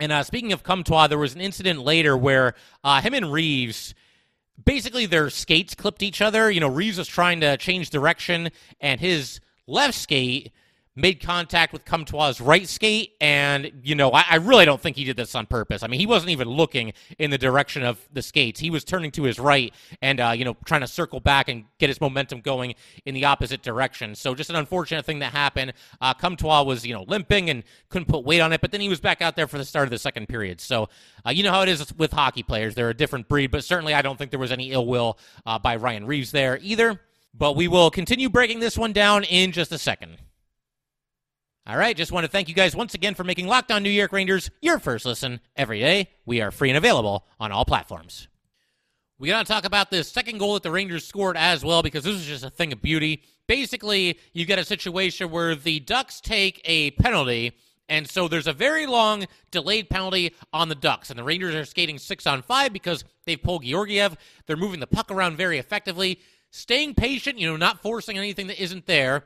And 0.00 0.12
uh, 0.12 0.22
speaking 0.22 0.52
of 0.52 0.62
Comtois, 0.62 1.08
there 1.08 1.18
was 1.18 1.34
an 1.34 1.40
incident 1.40 1.80
later 1.80 2.16
where 2.16 2.54
uh, 2.84 3.00
him 3.00 3.14
and 3.14 3.32
Reaves 3.32 3.94
basically 4.64 5.06
their 5.06 5.30
skates 5.30 5.74
clipped 5.74 6.02
each 6.02 6.20
other. 6.20 6.50
You 6.50 6.60
know, 6.60 6.68
Reaves 6.68 6.98
was 6.98 7.08
trying 7.08 7.40
to 7.40 7.56
change 7.56 7.90
direction, 7.90 8.50
and 8.80 9.00
his 9.00 9.40
left 9.66 9.94
skate 9.94 10.52
made 10.98 11.22
contact 11.22 11.72
with 11.72 11.84
Comtois' 11.84 12.40
right 12.40 12.68
skate, 12.68 13.12
and 13.20 13.70
you 13.82 13.94
know, 13.94 14.10
I, 14.10 14.24
I, 14.30 14.36
really 14.36 14.64
don't 14.64 14.80
think 14.80 14.96
he 14.96 15.04
did 15.04 15.16
this 15.16 15.34
on 15.34 15.46
purpose. 15.46 15.82
I 15.82 15.86
mean, 15.86 16.00
he 16.00 16.06
wasn't 16.06 16.30
even 16.30 16.48
looking 16.48 16.92
in 17.18 17.30
the 17.30 17.38
direction 17.38 17.84
of 17.84 18.00
the 18.12 18.20
skates; 18.20 18.58
he 18.58 18.68
was 18.68 18.82
turning 18.84 19.12
to 19.12 19.22
his 19.22 19.38
right 19.38 19.72
and 20.02 20.20
uh, 20.20 20.32
you 20.36 20.44
know, 20.44 20.56
trying 20.64 20.80
to 20.80 20.88
circle 20.88 21.20
back 21.20 21.48
and 21.48 21.64
get 21.78 21.88
his 21.88 22.00
momentum 22.00 22.40
going 22.40 22.74
in 23.06 23.14
the 23.14 23.24
opposite 23.24 23.62
direction. 23.62 24.14
So, 24.14 24.34
just 24.34 24.50
an 24.50 24.56
unfortunate 24.56 25.06
thing 25.06 25.20
that 25.20 25.32
happened. 25.32 25.72
Uh, 26.00 26.14
Comtois 26.14 26.62
was 26.62 26.84
you 26.84 26.94
know 26.94 27.04
limping 27.06 27.48
and 27.48 27.62
couldn't 27.88 28.08
put 28.08 28.24
weight 28.24 28.40
on 28.40 28.52
it, 28.52 28.60
but 28.60 28.72
then 28.72 28.80
he 28.80 28.88
was 28.88 29.00
back 29.00 29.22
out 29.22 29.36
there 29.36 29.46
for 29.46 29.58
the 29.58 29.64
start 29.64 29.86
of 29.86 29.90
the 29.90 29.98
second 29.98 30.28
period. 30.28 30.60
So, 30.60 30.88
uh, 31.24 31.30
you 31.30 31.44
know 31.44 31.52
how 31.52 31.62
it 31.62 31.68
is 31.68 31.94
with 31.94 32.12
hockey 32.12 32.42
players; 32.42 32.74
they're 32.74 32.90
a 32.90 32.94
different 32.94 33.28
breed. 33.28 33.52
But 33.52 33.62
certainly, 33.62 33.94
I 33.94 34.02
don't 34.02 34.18
think 34.18 34.32
there 34.32 34.40
was 34.40 34.52
any 34.52 34.72
ill 34.72 34.86
will 34.86 35.18
uh, 35.46 35.60
by 35.60 35.76
Ryan 35.76 36.06
Reaves 36.06 36.32
there 36.32 36.58
either. 36.60 37.00
But 37.34 37.54
we 37.54 37.68
will 37.68 37.90
continue 37.90 38.28
breaking 38.28 38.58
this 38.58 38.76
one 38.76 38.92
down 38.92 39.22
in 39.22 39.52
just 39.52 39.70
a 39.70 39.78
second. 39.78 40.18
All 41.68 41.76
right, 41.76 41.94
just 41.94 42.12
want 42.12 42.24
to 42.24 42.32
thank 42.32 42.48
you 42.48 42.54
guys 42.54 42.74
once 42.74 42.94
again 42.94 43.14
for 43.14 43.24
making 43.24 43.46
Locked 43.46 43.70
On 43.70 43.82
New 43.82 43.90
York 43.90 44.10
Rangers 44.10 44.50
your 44.62 44.78
first 44.78 45.04
listen 45.04 45.38
every 45.54 45.80
day. 45.80 46.08
We 46.24 46.40
are 46.40 46.50
free 46.50 46.70
and 46.70 46.78
available 46.78 47.26
on 47.38 47.52
all 47.52 47.66
platforms. 47.66 48.26
We 49.18 49.28
got 49.28 49.44
to 49.44 49.52
talk 49.52 49.66
about 49.66 49.90
this 49.90 50.10
second 50.10 50.38
goal 50.38 50.54
that 50.54 50.62
the 50.62 50.70
Rangers 50.70 51.06
scored 51.06 51.36
as 51.36 51.62
well 51.62 51.82
because 51.82 52.04
this 52.04 52.14
is 52.14 52.24
just 52.24 52.42
a 52.42 52.48
thing 52.48 52.72
of 52.72 52.80
beauty. 52.80 53.22
Basically, 53.46 54.18
you 54.32 54.46
get 54.46 54.58
a 54.58 54.64
situation 54.64 55.30
where 55.30 55.54
the 55.54 55.80
Ducks 55.80 56.22
take 56.22 56.62
a 56.64 56.92
penalty, 56.92 57.52
and 57.86 58.08
so 58.08 58.28
there's 58.28 58.46
a 58.46 58.54
very 58.54 58.86
long 58.86 59.26
delayed 59.50 59.90
penalty 59.90 60.34
on 60.54 60.70
the 60.70 60.74
Ducks, 60.74 61.10
and 61.10 61.18
the 61.18 61.24
Rangers 61.24 61.54
are 61.54 61.66
skating 61.66 61.98
six 61.98 62.26
on 62.26 62.40
five 62.40 62.72
because 62.72 63.04
they've 63.26 63.42
pulled 63.42 63.62
Georgiev. 63.62 64.16
They're 64.46 64.56
moving 64.56 64.80
the 64.80 64.86
puck 64.86 65.10
around 65.10 65.36
very 65.36 65.58
effectively, 65.58 66.18
staying 66.50 66.94
patient, 66.94 67.38
you 67.38 67.46
know, 67.46 67.58
not 67.58 67.82
forcing 67.82 68.16
anything 68.16 68.46
that 68.46 68.58
isn't 68.58 68.86
there. 68.86 69.24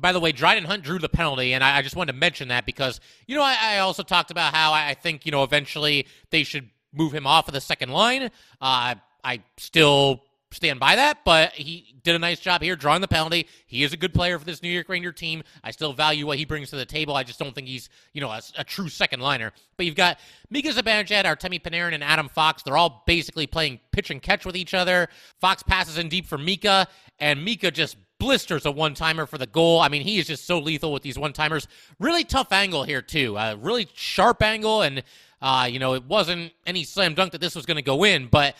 By 0.00 0.12
the 0.12 0.20
way, 0.20 0.32
Dryden 0.32 0.64
Hunt 0.64 0.82
drew 0.82 0.98
the 0.98 1.08
penalty, 1.08 1.52
and 1.52 1.62
I, 1.62 1.78
I 1.78 1.82
just 1.82 1.96
wanted 1.96 2.12
to 2.12 2.18
mention 2.18 2.48
that 2.48 2.66
because, 2.66 3.00
you 3.26 3.36
know, 3.36 3.42
I, 3.42 3.56
I 3.60 3.78
also 3.78 4.02
talked 4.02 4.30
about 4.30 4.54
how 4.54 4.72
I, 4.72 4.94
think, 4.94 5.26
you 5.26 5.32
know, 5.32 5.42
eventually 5.42 6.06
they 6.30 6.44
should 6.44 6.70
move 6.92 7.12
him 7.12 7.26
off 7.26 7.48
of 7.48 7.54
the 7.54 7.60
second 7.60 7.90
line. 7.90 8.30
Uh, 8.60 8.94
I 9.24 9.42
still 9.56 10.22
stand 10.50 10.80
by 10.80 10.96
that, 10.96 11.18
but 11.24 11.52
he 11.52 11.94
did 12.02 12.14
a 12.14 12.18
nice 12.18 12.40
job 12.40 12.62
here 12.62 12.74
drawing 12.74 13.00
the 13.00 13.08
penalty. 13.08 13.46
He 13.66 13.82
is 13.84 13.92
a 13.92 13.96
good 13.96 14.14
player 14.14 14.38
for 14.38 14.44
this 14.44 14.62
New 14.62 14.70
York 14.70 14.88
Ranger 14.88 15.12
team. 15.12 15.42
I 15.62 15.70
still 15.70 15.92
value 15.92 16.26
what 16.26 16.38
he 16.38 16.44
brings 16.44 16.70
to 16.70 16.76
the 16.76 16.86
table. 16.86 17.14
I 17.14 17.22
just 17.22 17.38
don't 17.38 17.54
think 17.54 17.68
he's, 17.68 17.88
you 18.14 18.20
know, 18.20 18.30
a, 18.30 18.40
a 18.56 18.64
true 18.64 18.88
second 18.88 19.20
liner. 19.20 19.52
But 19.76 19.86
you've 19.86 19.94
got 19.94 20.18
Mika 20.50 20.70
Zibanejad, 20.70 21.24
Artemi 21.24 21.60
Panarin, 21.60 21.92
and 21.94 22.02
Adam 22.02 22.28
Fox. 22.28 22.62
They're 22.62 22.76
all 22.76 23.02
basically 23.06 23.46
playing 23.46 23.80
pitch 23.92 24.10
and 24.10 24.22
catch 24.22 24.46
with 24.46 24.56
each 24.56 24.74
other. 24.74 25.08
Fox 25.40 25.62
passes 25.62 25.98
in 25.98 26.08
deep 26.08 26.26
for 26.26 26.38
Mika, 26.38 26.88
and 27.18 27.44
Mika 27.44 27.70
just 27.70 27.96
blisters 28.18 28.66
a 28.66 28.70
one 28.70 28.94
timer 28.94 29.26
for 29.26 29.38
the 29.38 29.46
goal. 29.46 29.80
I 29.80 29.88
mean, 29.88 30.02
he 30.02 30.18
is 30.18 30.26
just 30.26 30.46
so 30.46 30.58
lethal 30.58 30.92
with 30.92 31.02
these 31.02 31.18
one 31.18 31.32
timers. 31.32 31.68
Really 31.98 32.24
tough 32.24 32.52
angle 32.52 32.84
here, 32.84 33.02
too. 33.02 33.36
A 33.36 33.56
really 33.56 33.88
sharp 33.94 34.42
angle. 34.42 34.82
And, 34.82 35.02
uh, 35.40 35.68
you 35.70 35.78
know, 35.78 35.94
it 35.94 36.04
wasn't 36.04 36.52
any 36.66 36.84
slam 36.84 37.14
dunk 37.14 37.32
that 37.32 37.40
this 37.40 37.54
was 37.54 37.66
going 37.66 37.76
to 37.76 37.82
go 37.82 38.04
in, 38.04 38.26
but 38.26 38.56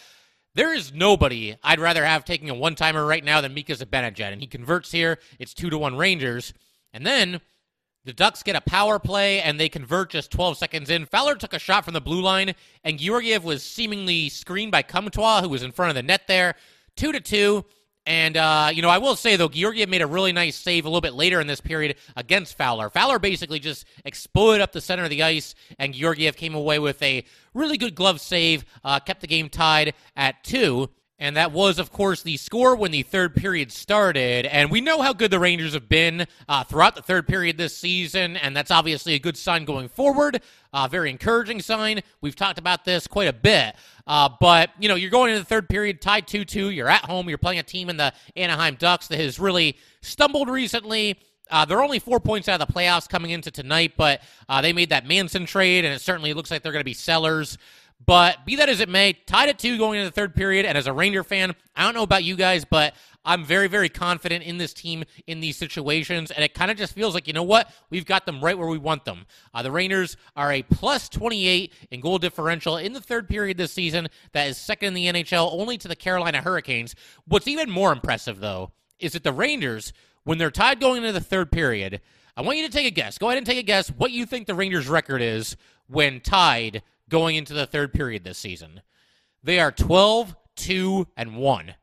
there 0.54 0.74
is 0.74 0.92
nobody 0.92 1.56
I'd 1.62 1.80
rather 1.80 2.04
have 2.04 2.24
taking 2.24 2.50
a 2.50 2.54
one 2.54 2.74
timer 2.74 3.04
right 3.04 3.24
now 3.24 3.40
than 3.40 3.54
Mika 3.54 3.72
Zibanejad. 3.74 4.32
And 4.32 4.40
he 4.40 4.46
converts 4.46 4.92
here. 4.92 5.18
It's 5.38 5.54
two 5.54 5.70
to 5.70 5.78
one 5.78 5.96
Rangers. 5.96 6.54
And 6.92 7.04
then. 7.04 7.40
The 8.04 8.14
Ducks 8.14 8.42
get 8.42 8.56
a 8.56 8.62
power 8.62 8.98
play 8.98 9.42
and 9.42 9.60
they 9.60 9.68
convert 9.68 10.08
just 10.08 10.30
12 10.30 10.56
seconds 10.56 10.88
in. 10.88 11.04
Fowler 11.04 11.34
took 11.34 11.52
a 11.52 11.58
shot 11.58 11.84
from 11.84 11.92
the 11.92 12.00
blue 12.00 12.22
line, 12.22 12.54
and 12.82 12.98
Georgiev 12.98 13.44
was 13.44 13.62
seemingly 13.62 14.30
screened 14.30 14.72
by 14.72 14.80
Comtois, 14.80 15.42
who 15.42 15.50
was 15.50 15.62
in 15.62 15.72
front 15.72 15.90
of 15.90 15.94
the 15.94 16.02
net 16.02 16.22
there. 16.26 16.54
Two 16.96 17.12
to 17.12 17.20
two. 17.20 17.66
And, 18.08 18.38
uh, 18.38 18.70
you 18.72 18.80
know, 18.80 18.88
I 18.88 18.96
will 18.96 19.16
say, 19.16 19.36
though, 19.36 19.50
Georgiev 19.50 19.90
made 19.90 20.00
a 20.00 20.06
really 20.06 20.32
nice 20.32 20.56
save 20.56 20.86
a 20.86 20.88
little 20.88 21.02
bit 21.02 21.12
later 21.12 21.42
in 21.42 21.46
this 21.46 21.60
period 21.60 21.96
against 22.16 22.56
Fowler. 22.56 22.88
Fowler 22.88 23.18
basically 23.18 23.58
just 23.58 23.84
exploded 24.02 24.62
up 24.62 24.72
the 24.72 24.80
center 24.80 25.04
of 25.04 25.10
the 25.10 25.22
ice, 25.22 25.54
and 25.78 25.92
Georgiev 25.92 26.34
came 26.34 26.54
away 26.54 26.78
with 26.78 27.02
a 27.02 27.22
really 27.52 27.76
good 27.76 27.94
glove 27.94 28.18
save, 28.18 28.64
uh, 28.82 28.98
kept 28.98 29.20
the 29.20 29.26
game 29.26 29.50
tied 29.50 29.92
at 30.16 30.42
two. 30.42 30.88
And 31.20 31.36
that 31.36 31.50
was, 31.50 31.80
of 31.80 31.90
course, 31.90 32.22
the 32.22 32.36
score 32.36 32.76
when 32.76 32.92
the 32.92 33.02
third 33.02 33.34
period 33.34 33.72
started. 33.72 34.46
And 34.46 34.70
we 34.70 34.80
know 34.80 35.02
how 35.02 35.12
good 35.12 35.32
the 35.32 35.40
Rangers 35.40 35.74
have 35.74 35.88
been 35.88 36.26
uh, 36.48 36.62
throughout 36.62 36.94
the 36.94 37.02
third 37.02 37.26
period 37.26 37.58
this 37.58 37.76
season, 37.76 38.36
and 38.36 38.56
that's 38.56 38.70
obviously 38.70 39.14
a 39.14 39.18
good 39.18 39.36
sign 39.36 39.64
going 39.64 39.88
forward. 39.88 40.40
Uh, 40.72 40.86
very 40.86 41.10
encouraging 41.10 41.60
sign. 41.60 42.02
We've 42.20 42.36
talked 42.36 42.58
about 42.58 42.84
this 42.84 43.08
quite 43.08 43.26
a 43.26 43.32
bit. 43.32 43.74
Uh, 44.06 44.28
but, 44.40 44.70
you 44.78 44.88
know, 44.88 44.94
you're 44.94 45.10
going 45.10 45.30
into 45.30 45.40
the 45.40 45.48
third 45.48 45.68
period 45.68 46.00
tied 46.00 46.28
2 46.28 46.44
2. 46.44 46.70
You're 46.70 46.88
at 46.88 47.04
home. 47.04 47.28
You're 47.28 47.38
playing 47.38 47.58
a 47.58 47.64
team 47.64 47.90
in 47.90 47.96
the 47.96 48.12
Anaheim 48.36 48.76
Ducks 48.76 49.08
that 49.08 49.18
has 49.18 49.40
really 49.40 49.76
stumbled 50.02 50.48
recently. 50.48 51.18
Uh, 51.50 51.64
they're 51.64 51.82
only 51.82 51.98
four 51.98 52.20
points 52.20 52.48
out 52.48 52.60
of 52.60 52.68
the 52.68 52.72
playoffs 52.72 53.08
coming 53.08 53.30
into 53.30 53.50
tonight, 53.50 53.94
but 53.96 54.22
uh, 54.48 54.60
they 54.60 54.72
made 54.72 54.90
that 54.90 55.06
Manson 55.06 55.46
trade, 55.46 55.84
and 55.84 55.94
it 55.94 56.00
certainly 56.00 56.34
looks 56.34 56.50
like 56.50 56.62
they're 56.62 56.72
going 56.72 56.80
to 56.80 56.84
be 56.84 56.94
sellers. 56.94 57.58
But 58.04 58.46
be 58.46 58.56
that 58.56 58.68
as 58.68 58.80
it 58.80 58.88
may, 58.88 59.12
tied 59.12 59.48
at 59.48 59.58
two 59.58 59.76
going 59.76 59.98
into 59.98 60.08
the 60.08 60.14
third 60.14 60.34
period. 60.34 60.64
And 60.64 60.78
as 60.78 60.86
a 60.86 60.92
Ranger 60.92 61.24
fan, 61.24 61.54
I 61.76 61.82
don't 61.82 61.94
know 61.94 62.04
about 62.04 62.24
you 62.24 62.36
guys, 62.36 62.64
but 62.64 62.94
I'm 63.24 63.44
very, 63.44 63.66
very 63.66 63.88
confident 63.88 64.44
in 64.44 64.56
this 64.56 64.72
team 64.72 65.04
in 65.26 65.40
these 65.40 65.56
situations. 65.56 66.30
And 66.30 66.44
it 66.44 66.54
kind 66.54 66.70
of 66.70 66.76
just 66.76 66.94
feels 66.94 67.12
like, 67.12 67.26
you 67.26 67.32
know 67.32 67.42
what? 67.42 67.70
We've 67.90 68.06
got 68.06 68.24
them 68.24 68.42
right 68.42 68.56
where 68.56 68.68
we 68.68 68.78
want 68.78 69.04
them. 69.04 69.26
Uh, 69.52 69.62
the 69.62 69.72
Rangers 69.72 70.16
are 70.36 70.52
a 70.52 70.62
plus 70.62 71.08
28 71.08 71.72
in 71.90 72.00
goal 72.00 72.18
differential 72.18 72.76
in 72.76 72.92
the 72.92 73.00
third 73.00 73.28
period 73.28 73.58
this 73.58 73.72
season. 73.72 74.08
That 74.32 74.48
is 74.48 74.56
second 74.56 74.88
in 74.88 74.94
the 74.94 75.06
NHL, 75.06 75.52
only 75.52 75.76
to 75.76 75.88
the 75.88 75.96
Carolina 75.96 76.40
Hurricanes. 76.40 76.94
What's 77.26 77.48
even 77.48 77.68
more 77.68 77.92
impressive, 77.92 78.40
though, 78.40 78.72
is 78.98 79.12
that 79.12 79.24
the 79.24 79.32
Rangers, 79.32 79.92
when 80.24 80.38
they're 80.38 80.50
tied 80.50 80.80
going 80.80 80.98
into 80.98 81.12
the 81.12 81.20
third 81.20 81.52
period, 81.52 82.00
I 82.36 82.42
want 82.42 82.58
you 82.58 82.66
to 82.66 82.72
take 82.72 82.86
a 82.86 82.90
guess. 82.90 83.18
Go 83.18 83.26
ahead 83.26 83.38
and 83.38 83.46
take 83.46 83.58
a 83.58 83.62
guess 83.62 83.88
what 83.88 84.12
you 84.12 84.24
think 84.24 84.46
the 84.46 84.54
Rangers' 84.54 84.88
record 84.88 85.20
is 85.20 85.56
when 85.88 86.20
tied 86.20 86.82
going 87.08 87.36
into 87.36 87.54
the 87.54 87.66
third 87.66 87.92
period 87.92 88.24
this 88.24 88.38
season. 88.38 88.82
They 89.42 89.60
are 89.60 89.72
12, 89.72 90.36
2, 90.56 91.06
and 91.16 91.36
1. 91.36 91.74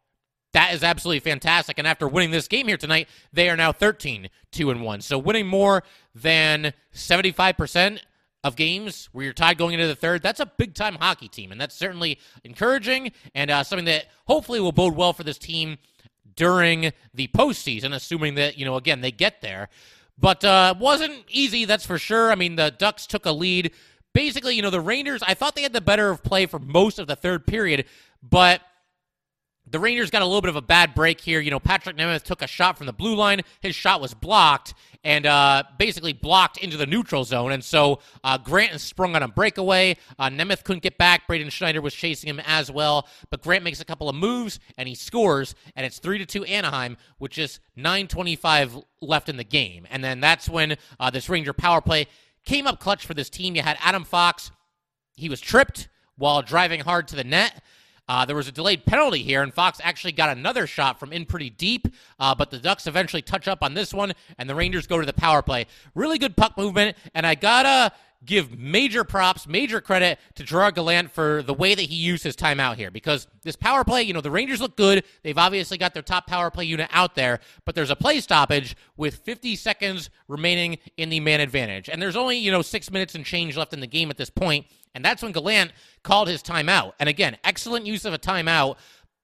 That 0.54 0.74
is 0.74 0.84
absolutely 0.84 1.20
fantastic. 1.20 1.78
And 1.78 1.88
after 1.88 2.08
winning 2.08 2.32
this 2.32 2.48
game 2.48 2.68
here 2.68 2.78
tonight, 2.78 3.10
they 3.34 3.50
are 3.50 3.58
now 3.58 3.72
13, 3.72 4.30
2, 4.52 4.72
and 4.72 4.82
1. 4.82 5.02
So 5.02 5.18
winning 5.18 5.48
more 5.48 5.84
than 6.14 6.74
75% 6.94 8.00
of 8.44 8.56
games 8.56 9.10
where 9.12 9.26
you're 9.26 9.34
tied 9.34 9.58
going 9.58 9.74
into 9.74 9.88
the 9.88 9.96
third, 9.96 10.22
that's 10.22 10.40
a 10.40 10.46
big 10.46 10.74
time 10.74 10.96
hockey 10.96 11.28
team. 11.28 11.52
And 11.52 11.60
that's 11.60 11.76
certainly 11.76 12.20
encouraging 12.44 13.12
and 13.34 13.52
uh, 13.52 13.64
something 13.64 13.86
that 13.86 14.06
hopefully 14.28 14.62
will 14.62 14.72
bode 14.72 14.96
well 14.96 15.14
for 15.14 15.24
this 15.24 15.38
team 15.38 15.78
during 16.36 16.94
the 17.14 17.28
postseason, 17.30 17.94
assuming 17.94 18.36
that, 18.36 18.58
you 18.58 18.66
know, 18.66 18.76
again, 18.76 19.02
they 19.02 19.12
get 19.12 19.42
there. 19.42 19.68
But 20.18 20.46
uh, 20.46 20.76
wasn't 20.80 21.26
easy, 21.28 21.66
that's 21.66 21.86
for 21.86 21.98
sure. 21.98 22.32
I 22.32 22.36
mean, 22.36 22.56
the 22.56 22.72
Ducks 22.72 23.06
took 23.06 23.26
a 23.26 23.32
lead 23.32 23.74
basically, 24.16 24.56
you 24.56 24.62
know, 24.64 24.72
the 24.72 24.82
Rangers, 24.82 25.22
I 25.22 25.36
thought 25.36 25.56
they 25.56 25.62
had 25.62 25.74
the 25.74 25.82
better 25.82 26.10
of 26.10 26.24
play 26.24 26.48
for 26.48 26.58
most 26.58 26.98
of 26.98 27.06
the 27.06 27.18
third 27.18 27.46
period, 27.46 27.86
but 28.24 28.62
the 29.68 29.80
Rangers 29.80 30.10
got 30.10 30.22
a 30.22 30.26
little 30.26 30.42
bit 30.42 30.50
of 30.50 30.56
a 30.56 30.62
bad 30.62 30.96
break 30.96 31.20
here. 31.20 31.40
You 31.40 31.52
know, 31.52 31.60
Patrik 31.60 31.98
Nemeth 31.98 32.24
took 32.24 32.42
a 32.42 32.48
shot 32.48 32.78
from 32.78 32.86
the 32.86 32.94
blue 32.94 33.16
line. 33.16 33.42
His 33.62 33.76
shot 33.76 34.00
was 34.00 34.14
blocked 34.14 34.74
and 35.04 35.26
uh, 35.26 35.64
basically 35.78 36.14
blocked 36.14 36.58
into 36.58 36.78
the 36.78 36.86
neutral 36.86 37.24
zone. 37.24 37.52
And 37.52 37.64
so 37.64 38.00
uh, 38.24 38.38
Grant 38.38 38.80
sprung 38.80 39.16
on 39.16 39.24
a 39.24 39.28
breakaway. 39.28 39.98
Uh, 40.18 40.30
Nemeth 40.30 40.64
couldn't 40.64 40.84
get 40.84 40.98
back. 40.98 41.28
Braden 41.28 41.50
Schneider 41.50 41.82
was 41.82 41.94
chasing 41.94 42.30
him 42.30 42.40
as 42.46 42.72
well. 42.72 43.08
But 43.32 43.42
Grant 43.42 43.64
makes 43.64 43.82
a 43.82 43.86
couple 43.86 44.08
of 44.08 44.16
moves 44.16 44.60
and 44.78 44.88
he 44.88 44.96
scores. 44.96 45.56
And 45.76 45.86
it's 45.86 46.00
3 46.00 46.20
to 46.20 46.26
2 46.26 46.46
Anaheim 46.46 46.96
which 47.18 47.38
is 47.38 47.60
9.25 47.78 48.84
left 49.02 49.30
in 49.30 49.38
the 49.38 49.44
game. 49.44 49.88
And 49.90 50.04
then 50.04 50.20
that's 50.20 50.48
when 50.48 50.78
uh, 51.00 51.10
this 51.10 51.28
Ranger 51.28 51.54
power 51.54 51.82
play 51.82 52.08
came 52.46 52.68
up 52.68 52.80
clutch 52.80 53.06
for 53.06 53.14
this 53.14 53.30
team. 53.30 53.56
You 53.56 53.62
had 53.62 53.78
Adam 53.82 54.04
Fox. 54.04 54.52
He 55.16 55.30
was 55.30 55.42
tripped 55.42 55.88
while 56.18 56.42
driving 56.42 56.82
hard 56.82 57.08
to 57.10 57.16
the 57.16 57.24
net. 57.24 57.62
Uh, 58.08 58.24
there 58.24 58.36
was 58.36 58.48
a 58.48 58.52
delayed 58.52 58.86
penalty 58.86 59.24
here, 59.24 59.42
and 59.42 59.52
Fox 59.52 59.80
actually 59.84 60.12
got 60.12 60.30
another 60.30 60.68
shot 60.68 61.00
from 61.00 61.12
in 61.12 61.26
pretty 61.26 61.50
deep, 61.50 61.88
uh, 62.20 62.36
but 62.36 62.52
the 62.52 62.60
Ducks 62.60 62.86
eventually 62.86 63.24
touch 63.24 63.48
up 63.48 63.64
on 63.64 63.74
this 63.74 63.94
one, 63.94 64.14
and 64.38 64.48
the 64.48 64.54
Rangers 64.54 64.86
go 64.86 65.00
to 65.00 65.06
the 65.08 65.14
power 65.14 65.42
play. 65.42 65.66
Really 65.96 66.20
good 66.20 66.38
puck 66.38 66.56
movement, 66.56 66.96
and 67.16 67.26
I 67.26 67.34
gotta 67.34 67.92
give 68.24 68.58
major 68.58 69.04
props, 69.04 69.48
major 69.48 69.82
credit 69.82 70.20
to 70.36 70.44
Gerard 70.44 70.76
Gallant 70.76 71.12
for 71.12 71.44
the 71.44 71.54
way 71.54 71.76
that 71.76 71.82
he 71.82 71.96
used 71.96 72.24
his 72.24 72.36
timeout 72.36 72.76
here 72.76 72.92
because 72.92 73.28
this 73.44 73.56
power 73.56 73.84
play, 73.84 74.04
you 74.04 74.14
know, 74.14 74.22
the 74.22 74.32
Rangers 74.32 74.62
look 74.62 74.78
good. 74.78 75.04
They've 75.24 75.38
obviously 75.38 75.78
got 75.78 75.94
their 75.94 76.04
top 76.04 76.28
power 76.28 76.50
play 76.50 76.66
unit 76.66 76.90
out 76.92 77.16
there, 77.16 77.40
but 77.66 77.76
there's 77.76 77.90
a 77.90 77.96
play 77.96 78.20
stoppage 78.20 78.76
with 78.98 79.16
50 79.16 79.56
seconds 79.56 80.10
remaining 80.28 80.78
in 80.98 81.10
the 81.10 81.20
man 81.20 81.40
advantage. 81.42 81.90
And 81.90 82.02
there's 82.02 82.16
only, 82.16 82.38
you 82.38 82.52
know, 82.52 82.62
six 82.62 82.92
minutes 82.92 83.16
and 83.16 83.26
change 83.26 83.58
left 83.58 83.74
in 83.74 83.80
the 83.80 83.88
game 83.88 84.10
at 84.10 84.18
this 84.18 84.30
point, 84.30 84.66
And 84.94 85.04
that's 85.04 85.22
when 85.22 85.32
Gallant 85.32 85.74
called 86.04 86.28
his 86.28 86.42
timeout. 86.42 86.94
And 87.00 87.10
again, 87.10 87.38
excellent 87.44 87.86
use 87.86 88.06
of 88.06 88.14
a 88.14 88.20
timeout, 88.20 88.78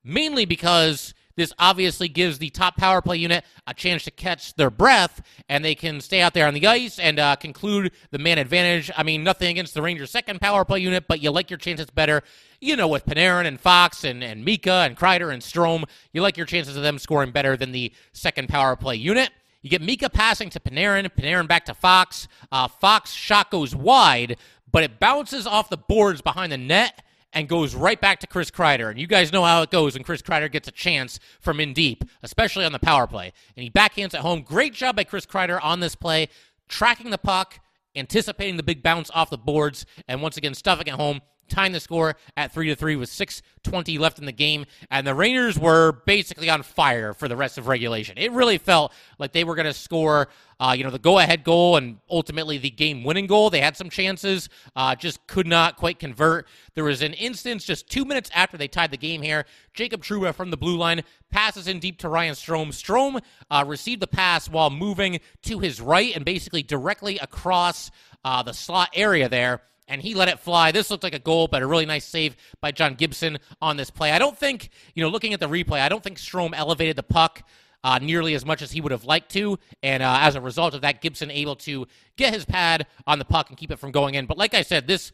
mainly 0.03 0.45
because 0.45 1.13
this 1.35 1.53
obviously 1.59 2.07
gives 2.07 2.37
the 2.37 2.49
top 2.49 2.77
power 2.77 3.01
play 3.01 3.17
unit 3.17 3.43
a 3.67 3.73
chance 3.73 4.03
to 4.03 4.11
catch 4.11 4.55
their 4.55 4.69
breath, 4.69 5.21
and 5.49 5.63
they 5.63 5.75
can 5.75 6.01
stay 6.01 6.21
out 6.21 6.33
there 6.33 6.47
on 6.47 6.53
the 6.53 6.67
ice 6.67 6.99
and 6.99 7.19
uh, 7.19 7.35
conclude 7.35 7.91
the 8.11 8.19
man 8.19 8.37
advantage. 8.37 8.91
I 8.95 9.03
mean, 9.03 9.23
nothing 9.23 9.49
against 9.49 9.73
the 9.73 9.81
Rangers' 9.81 10.11
second 10.11 10.41
power 10.41 10.65
play 10.65 10.79
unit, 10.79 11.05
but 11.07 11.21
you 11.21 11.31
like 11.31 11.49
your 11.49 11.59
chances 11.59 11.89
better. 11.89 12.23
You 12.59 12.75
know, 12.75 12.87
with 12.87 13.05
Panarin 13.05 13.45
and 13.45 13.59
Fox 13.59 14.03
and, 14.03 14.23
and 14.23 14.45
Mika 14.45 14.71
and 14.71 14.95
Kreider 14.95 15.33
and 15.33 15.41
Strome, 15.41 15.83
you 16.13 16.21
like 16.21 16.37
your 16.37 16.45
chances 16.45 16.77
of 16.77 16.83
them 16.83 16.99
scoring 16.99 17.31
better 17.31 17.57
than 17.57 17.71
the 17.71 17.93
second 18.13 18.49
power 18.49 18.75
play 18.75 18.95
unit. 18.95 19.31
You 19.61 19.69
get 19.69 19.81
Mika 19.81 20.09
passing 20.09 20.49
to 20.51 20.59
Panarin, 20.59 21.09
Panarin 21.09 21.47
back 21.47 21.65
to 21.65 21.73
Fox. 21.73 22.27
Uh, 22.51 22.67
Fox 22.67 23.11
shot 23.11 23.51
goes 23.51 23.75
wide, 23.75 24.37
but 24.71 24.83
it 24.83 24.99
bounces 24.99 25.45
off 25.45 25.69
the 25.69 25.77
boards 25.77 26.21
behind 26.21 26.51
the 26.51 26.57
net 26.57 27.03
and 27.33 27.47
goes 27.47 27.75
right 27.75 27.99
back 27.99 28.19
to 28.19 28.27
Chris 28.27 28.51
Kreider. 28.51 28.89
And 28.89 28.99
you 28.99 29.07
guys 29.07 29.31
know 29.31 29.43
how 29.43 29.61
it 29.61 29.71
goes 29.71 29.93
when 29.93 30.03
Chris 30.03 30.21
Kreider 30.21 30.51
gets 30.51 30.67
a 30.67 30.71
chance 30.71 31.19
from 31.39 31.59
in 31.59 31.73
deep, 31.73 32.03
especially 32.23 32.65
on 32.65 32.71
the 32.71 32.79
power 32.79 33.07
play. 33.07 33.31
And 33.55 33.63
he 33.63 33.69
backhands 33.69 34.13
at 34.13 34.21
home. 34.21 34.41
Great 34.41 34.73
job 34.73 34.95
by 34.95 35.03
Chris 35.03 35.25
Kreider 35.25 35.59
on 35.63 35.79
this 35.79 35.95
play, 35.95 36.27
tracking 36.67 37.09
the 37.09 37.17
puck, 37.17 37.59
anticipating 37.95 38.57
the 38.57 38.63
big 38.63 38.83
bounce 38.83 39.09
off 39.13 39.29
the 39.29 39.37
boards, 39.37 39.85
and 40.07 40.21
once 40.21 40.37
again 40.37 40.53
stuffing 40.53 40.87
it 40.87 40.93
home 40.93 41.21
tying 41.51 41.71
the 41.71 41.79
score 41.79 42.15
at 42.35 42.51
3 42.51 42.67
to 42.69 42.75
3 42.75 42.95
with 42.95 43.09
6:20 43.09 43.99
left 43.99 44.17
in 44.17 44.25
the 44.25 44.31
game 44.31 44.65
and 44.89 45.05
the 45.05 45.13
Rangers 45.13 45.59
were 45.59 45.91
basically 46.05 46.49
on 46.49 46.63
fire 46.63 47.13
for 47.13 47.27
the 47.27 47.35
rest 47.35 47.57
of 47.57 47.67
regulation. 47.67 48.17
It 48.17 48.31
really 48.31 48.57
felt 48.57 48.91
like 49.19 49.33
they 49.33 49.43
were 49.43 49.55
going 49.55 49.67
to 49.67 49.73
score 49.73 50.29
uh, 50.61 50.73
you 50.73 50.83
know, 50.83 50.91
the 50.91 50.99
go-ahead 50.99 51.43
goal 51.43 51.75
and 51.75 51.97
ultimately 52.07 52.59
the 52.59 52.69
game-winning 52.69 53.25
goal. 53.25 53.49
They 53.49 53.61
had 53.61 53.75
some 53.75 53.89
chances, 53.89 54.47
uh, 54.75 54.95
just 54.95 55.25
could 55.25 55.47
not 55.47 55.75
quite 55.75 55.97
convert. 55.97 56.47
There 56.75 56.83
was 56.83 57.01
an 57.01 57.13
instance 57.13 57.65
just 57.65 57.89
two 57.89 58.05
minutes 58.05 58.29
after 58.35 58.57
they 58.57 58.67
tied 58.67 58.91
the 58.91 58.97
game 58.97 59.23
here. 59.23 59.45
Jacob 59.73 60.03
Trouba 60.03 60.35
from 60.35 60.51
the 60.51 60.57
blue 60.57 60.77
line 60.77 61.01
passes 61.31 61.67
in 61.67 61.79
deep 61.79 61.97
to 61.99 62.09
Ryan 62.09 62.35
Strome. 62.35 62.67
Strome 62.67 63.23
uh, 63.49 63.65
received 63.65 64.03
the 64.03 64.07
pass 64.07 64.47
while 64.47 64.69
moving 64.69 65.19
to 65.41 65.57
his 65.57 65.81
right 65.81 66.15
and 66.15 66.23
basically 66.23 66.61
directly 66.61 67.17
across 67.17 67.89
uh, 68.23 68.43
the 68.43 68.53
slot 68.53 68.89
area 68.93 69.27
there 69.27 69.61
and 69.91 70.01
he 70.01 70.15
let 70.15 70.29
it 70.29 70.39
fly. 70.39 70.71
This 70.71 70.89
looked 70.89 71.03
like 71.03 71.13
a 71.13 71.19
goal, 71.19 71.49
but 71.49 71.61
a 71.61 71.67
really 71.67 71.85
nice 71.85 72.05
save 72.05 72.37
by 72.61 72.71
John 72.71 72.95
Gibson 72.95 73.37
on 73.61 73.75
this 73.75 73.89
play. 73.89 74.11
I 74.11 74.19
don't 74.19 74.37
think, 74.37 74.69
you 74.95 75.03
know, 75.03 75.09
looking 75.09 75.33
at 75.33 75.41
the 75.41 75.49
replay, 75.49 75.81
I 75.81 75.89
don't 75.89 76.01
think 76.01 76.17
Strome 76.17 76.53
elevated 76.55 76.95
the 76.95 77.03
puck 77.03 77.43
uh, 77.83 77.99
nearly 78.01 78.33
as 78.33 78.45
much 78.45 78.61
as 78.61 78.71
he 78.71 78.79
would 78.79 78.93
have 78.93 79.03
liked 79.03 79.31
to. 79.33 79.59
And 79.83 80.01
uh, 80.01 80.19
as 80.21 80.35
a 80.35 80.41
result 80.41 80.73
of 80.73 80.81
that, 80.81 81.01
Gibson 81.01 81.29
able 81.29 81.57
to 81.57 81.87
get 82.15 82.33
his 82.33 82.45
pad 82.45 82.87
on 83.05 83.19
the 83.19 83.25
puck 83.25 83.49
and 83.49 83.57
keep 83.57 83.69
it 83.69 83.79
from 83.79 83.91
going 83.91 84.15
in. 84.15 84.27
But 84.27 84.37
like 84.37 84.53
I 84.53 84.61
said, 84.61 84.87
this 84.87 85.11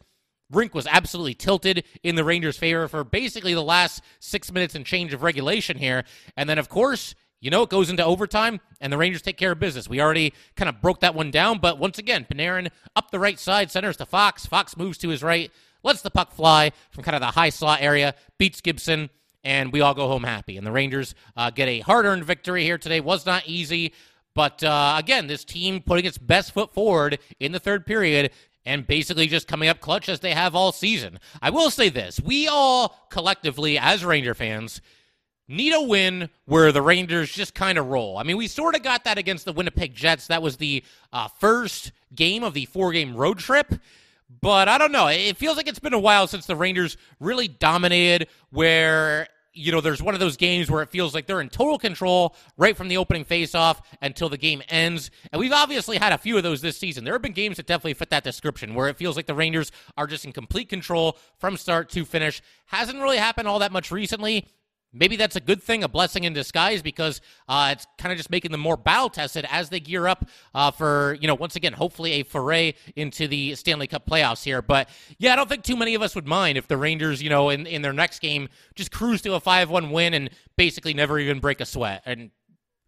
rink 0.52 0.74
was 0.74 0.86
absolutely 0.86 1.34
tilted 1.34 1.84
in 2.04 2.14
the 2.14 2.24
Rangers' 2.24 2.56
favor 2.56 2.86
for 2.86 3.02
basically 3.02 3.54
the 3.54 3.62
last 3.62 4.02
six 4.20 4.52
minutes 4.52 4.76
and 4.76 4.86
change 4.86 5.12
of 5.12 5.24
regulation 5.24 5.76
here. 5.76 6.04
And 6.36 6.48
then, 6.48 6.58
of 6.58 6.68
course, 6.68 7.16
you 7.40 7.50
know, 7.50 7.62
it 7.62 7.70
goes 7.70 7.90
into 7.90 8.04
overtime, 8.04 8.60
and 8.80 8.92
the 8.92 8.98
Rangers 8.98 9.22
take 9.22 9.36
care 9.36 9.52
of 9.52 9.60
business. 9.60 9.88
We 9.88 10.00
already 10.00 10.32
kind 10.56 10.68
of 10.68 10.80
broke 10.80 11.00
that 11.00 11.14
one 11.14 11.30
down, 11.30 11.58
but 11.58 11.78
once 11.78 11.98
again, 11.98 12.26
Panarin 12.30 12.70
up 12.96 13.10
the 13.10 13.20
right 13.20 13.38
side, 13.38 13.70
centers 13.70 13.96
to 13.98 14.06
Fox. 14.06 14.46
Fox 14.46 14.76
moves 14.76 14.98
to 14.98 15.08
his 15.08 15.22
right, 15.22 15.50
lets 15.82 16.02
the 16.02 16.10
puck 16.10 16.32
fly 16.32 16.72
from 16.90 17.04
kind 17.04 17.14
of 17.14 17.20
the 17.20 17.28
high 17.28 17.50
slot 17.50 17.80
area, 17.80 18.14
beats 18.38 18.60
Gibson, 18.60 19.10
and 19.44 19.72
we 19.72 19.80
all 19.80 19.94
go 19.94 20.08
home 20.08 20.24
happy. 20.24 20.56
And 20.56 20.66
the 20.66 20.72
Rangers 20.72 21.14
uh, 21.36 21.50
get 21.50 21.68
a 21.68 21.80
hard 21.80 22.06
earned 22.06 22.24
victory 22.24 22.64
here 22.64 22.78
today. 22.78 23.00
Was 23.00 23.24
not 23.24 23.46
easy, 23.46 23.92
but 24.34 24.62
uh, 24.64 24.96
again, 24.98 25.26
this 25.26 25.44
team 25.44 25.80
putting 25.80 26.04
its 26.04 26.18
best 26.18 26.52
foot 26.52 26.74
forward 26.74 27.18
in 27.38 27.52
the 27.52 27.60
third 27.60 27.86
period 27.86 28.32
and 28.64 28.86
basically 28.86 29.26
just 29.26 29.48
coming 29.48 29.68
up 29.68 29.80
clutch 29.80 30.08
as 30.08 30.20
they 30.20 30.34
have 30.34 30.54
all 30.54 30.72
season. 30.72 31.18
I 31.40 31.50
will 31.50 31.70
say 31.70 31.88
this 31.88 32.20
we 32.20 32.48
all 32.48 33.06
collectively, 33.10 33.78
as 33.78 34.04
Ranger 34.04 34.34
fans, 34.34 34.80
need 35.48 35.72
a 35.72 35.82
win 35.82 36.28
where 36.44 36.70
the 36.70 36.82
Rangers 36.82 37.32
just 37.32 37.54
kind 37.54 37.78
of 37.78 37.86
roll. 37.86 38.18
I 38.18 38.22
mean, 38.22 38.36
we 38.36 38.46
sort 38.46 38.74
of 38.74 38.82
got 38.82 39.04
that 39.04 39.18
against 39.18 39.46
the 39.46 39.52
Winnipeg 39.52 39.94
Jets. 39.94 40.26
That 40.26 40.42
was 40.42 40.58
the 40.58 40.84
uh, 41.12 41.28
first 41.40 41.92
game 42.14 42.44
of 42.44 42.54
the 42.54 42.66
four 42.66 42.92
game 42.92 43.16
road 43.16 43.38
trip. 43.38 43.74
But 44.42 44.68
I 44.68 44.76
don't 44.76 44.92
know. 44.92 45.06
It 45.06 45.38
feels 45.38 45.56
like 45.56 45.68
it's 45.68 45.78
been 45.78 45.94
a 45.94 45.98
while 45.98 46.26
since 46.26 46.44
the 46.44 46.54
Rangers 46.54 46.98
really 47.18 47.48
dominated, 47.48 48.28
where, 48.50 49.26
you 49.54 49.72
know, 49.72 49.80
there's 49.80 50.02
one 50.02 50.12
of 50.12 50.20
those 50.20 50.36
games 50.36 50.70
where 50.70 50.82
it 50.82 50.90
feels 50.90 51.14
like 51.14 51.26
they're 51.26 51.40
in 51.40 51.48
total 51.48 51.78
control 51.78 52.36
right 52.58 52.76
from 52.76 52.88
the 52.88 52.98
opening 52.98 53.24
faceoff 53.24 53.80
until 54.02 54.28
the 54.28 54.36
game 54.36 54.62
ends. 54.68 55.10
And 55.32 55.40
we've 55.40 55.50
obviously 55.50 55.96
had 55.96 56.12
a 56.12 56.18
few 56.18 56.36
of 56.36 56.42
those 56.42 56.60
this 56.60 56.76
season. 56.76 57.04
There 57.04 57.14
have 57.14 57.22
been 57.22 57.32
games 57.32 57.56
that 57.56 57.66
definitely 57.66 57.94
fit 57.94 58.10
that 58.10 58.22
description, 58.22 58.74
where 58.74 58.88
it 58.88 58.98
feels 58.98 59.16
like 59.16 59.24
the 59.24 59.34
Rangers 59.34 59.72
are 59.96 60.06
just 60.06 60.26
in 60.26 60.32
complete 60.32 60.68
control 60.68 61.16
from 61.38 61.56
start 61.56 61.88
to 61.90 62.04
finish. 62.04 62.42
Hasn't 62.66 63.00
really 63.00 63.16
happened 63.16 63.48
all 63.48 63.60
that 63.60 63.72
much 63.72 63.90
recently. 63.90 64.46
Maybe 64.92 65.16
that's 65.16 65.36
a 65.36 65.40
good 65.40 65.62
thing, 65.62 65.84
a 65.84 65.88
blessing 65.88 66.24
in 66.24 66.32
disguise, 66.32 66.80
because 66.80 67.20
uh, 67.46 67.70
it's 67.72 67.86
kind 67.98 68.10
of 68.10 68.16
just 68.16 68.30
making 68.30 68.52
them 68.52 68.60
more 68.60 68.76
battle 68.76 69.10
tested 69.10 69.46
as 69.50 69.68
they 69.68 69.80
gear 69.80 70.06
up 70.06 70.26
uh, 70.54 70.70
for, 70.70 71.18
you 71.20 71.28
know, 71.28 71.34
once 71.34 71.56
again, 71.56 71.74
hopefully 71.74 72.12
a 72.12 72.22
foray 72.22 72.72
into 72.96 73.28
the 73.28 73.54
Stanley 73.54 73.86
Cup 73.86 74.06
playoffs 74.06 74.42
here. 74.42 74.62
But 74.62 74.88
yeah, 75.18 75.34
I 75.34 75.36
don't 75.36 75.48
think 75.48 75.62
too 75.62 75.76
many 75.76 75.94
of 75.94 76.00
us 76.00 76.14
would 76.14 76.26
mind 76.26 76.56
if 76.56 76.68
the 76.68 76.78
Rangers, 76.78 77.22
you 77.22 77.28
know, 77.28 77.50
in, 77.50 77.66
in 77.66 77.82
their 77.82 77.92
next 77.92 78.20
game 78.20 78.48
just 78.74 78.90
cruise 78.90 79.20
to 79.22 79.34
a 79.34 79.40
5 79.40 79.68
1 79.68 79.90
win 79.90 80.14
and 80.14 80.30
basically 80.56 80.94
never 80.94 81.18
even 81.18 81.38
break 81.38 81.60
a 81.60 81.66
sweat. 81.66 82.02
And 82.06 82.30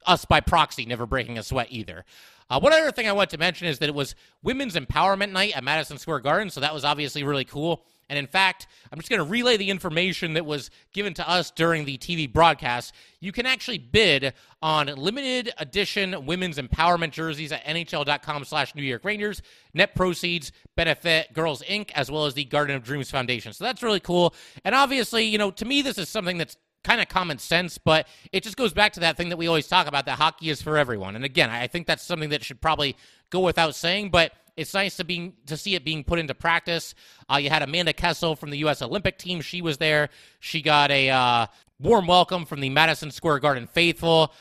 us 0.06 0.24
by 0.24 0.40
proxy 0.40 0.86
never 0.86 1.04
breaking 1.04 1.36
a 1.36 1.42
sweat 1.42 1.66
either. 1.70 2.04
Uh, 2.48 2.58
one 2.58 2.72
other 2.72 2.90
thing 2.90 3.08
I 3.08 3.12
want 3.12 3.30
to 3.30 3.38
mention 3.38 3.68
is 3.68 3.78
that 3.78 3.88
it 3.88 3.94
was 3.94 4.14
Women's 4.42 4.74
Empowerment 4.74 5.30
Night 5.30 5.56
at 5.56 5.62
Madison 5.62 5.98
Square 5.98 6.20
Garden, 6.20 6.50
so 6.50 6.60
that 6.60 6.74
was 6.74 6.84
obviously 6.84 7.22
really 7.22 7.44
cool. 7.44 7.84
And 8.10 8.18
in 8.18 8.26
fact, 8.26 8.66
I'm 8.92 8.98
just 8.98 9.08
going 9.08 9.24
to 9.24 9.24
relay 9.24 9.56
the 9.56 9.70
information 9.70 10.34
that 10.34 10.44
was 10.44 10.68
given 10.92 11.14
to 11.14 11.28
us 11.30 11.50
during 11.52 11.84
the 11.84 11.96
TV 11.96 12.30
broadcast. 12.30 12.92
You 13.20 13.30
can 13.30 13.46
actually 13.46 13.78
bid 13.78 14.34
on 14.60 14.88
limited 14.88 15.52
edition 15.58 16.26
women's 16.26 16.58
empowerment 16.58 17.12
jerseys 17.12 17.52
at 17.52 17.64
nhl.com 17.64 18.44
slash 18.44 18.74
New 18.74 18.82
York 18.82 19.04
Rangers. 19.04 19.40
Net 19.72 19.94
proceeds 19.94 20.50
benefit 20.76 21.32
Girls 21.32 21.62
Inc. 21.62 21.92
as 21.92 22.10
well 22.10 22.26
as 22.26 22.34
the 22.34 22.44
Garden 22.44 22.74
of 22.74 22.82
Dreams 22.82 23.10
Foundation. 23.10 23.52
So 23.52 23.64
that's 23.64 23.82
really 23.82 24.00
cool. 24.00 24.34
And 24.64 24.74
obviously, 24.74 25.24
you 25.24 25.38
know, 25.38 25.52
to 25.52 25.64
me, 25.64 25.80
this 25.80 25.96
is 25.96 26.08
something 26.08 26.36
that's 26.36 26.56
kind 26.82 27.00
of 27.00 27.08
common 27.08 27.38
sense, 27.38 27.78
but 27.78 28.08
it 28.32 28.42
just 28.42 28.56
goes 28.56 28.72
back 28.72 28.92
to 28.94 29.00
that 29.00 29.16
thing 29.16 29.28
that 29.28 29.36
we 29.36 29.46
always 29.46 29.68
talk 29.68 29.86
about 29.86 30.06
that 30.06 30.18
hockey 30.18 30.50
is 30.50 30.60
for 30.62 30.76
everyone. 30.76 31.14
And 31.14 31.24
again, 31.24 31.50
I 31.50 31.66
think 31.66 31.86
that's 31.86 32.02
something 32.02 32.30
that 32.30 32.42
should 32.42 32.60
probably 32.60 32.96
go 33.30 33.40
without 33.40 33.74
saying, 33.74 34.10
but 34.10 34.32
it's 34.60 34.74
nice 34.74 34.96
to 34.98 35.04
be 35.04 35.32
to 35.46 35.56
see 35.56 35.74
it 35.74 35.84
being 35.84 36.04
put 36.04 36.18
into 36.18 36.34
practice. 36.34 36.94
Uh, 37.32 37.36
you 37.36 37.48
had 37.48 37.62
Amanda 37.62 37.92
Kessel 37.92 38.36
from 38.36 38.50
the 38.50 38.58
U.S. 38.58 38.82
Olympic 38.82 39.18
team; 39.18 39.40
she 39.40 39.62
was 39.62 39.78
there. 39.78 40.10
She 40.38 40.60
got 40.60 40.90
a 40.90 41.08
uh, 41.08 41.46
warm 41.78 42.06
welcome 42.06 42.44
from 42.44 42.60
the 42.60 42.68
Madison 42.68 43.10
Square 43.10 43.40
Garden 43.40 43.66
faithful. 43.66 44.32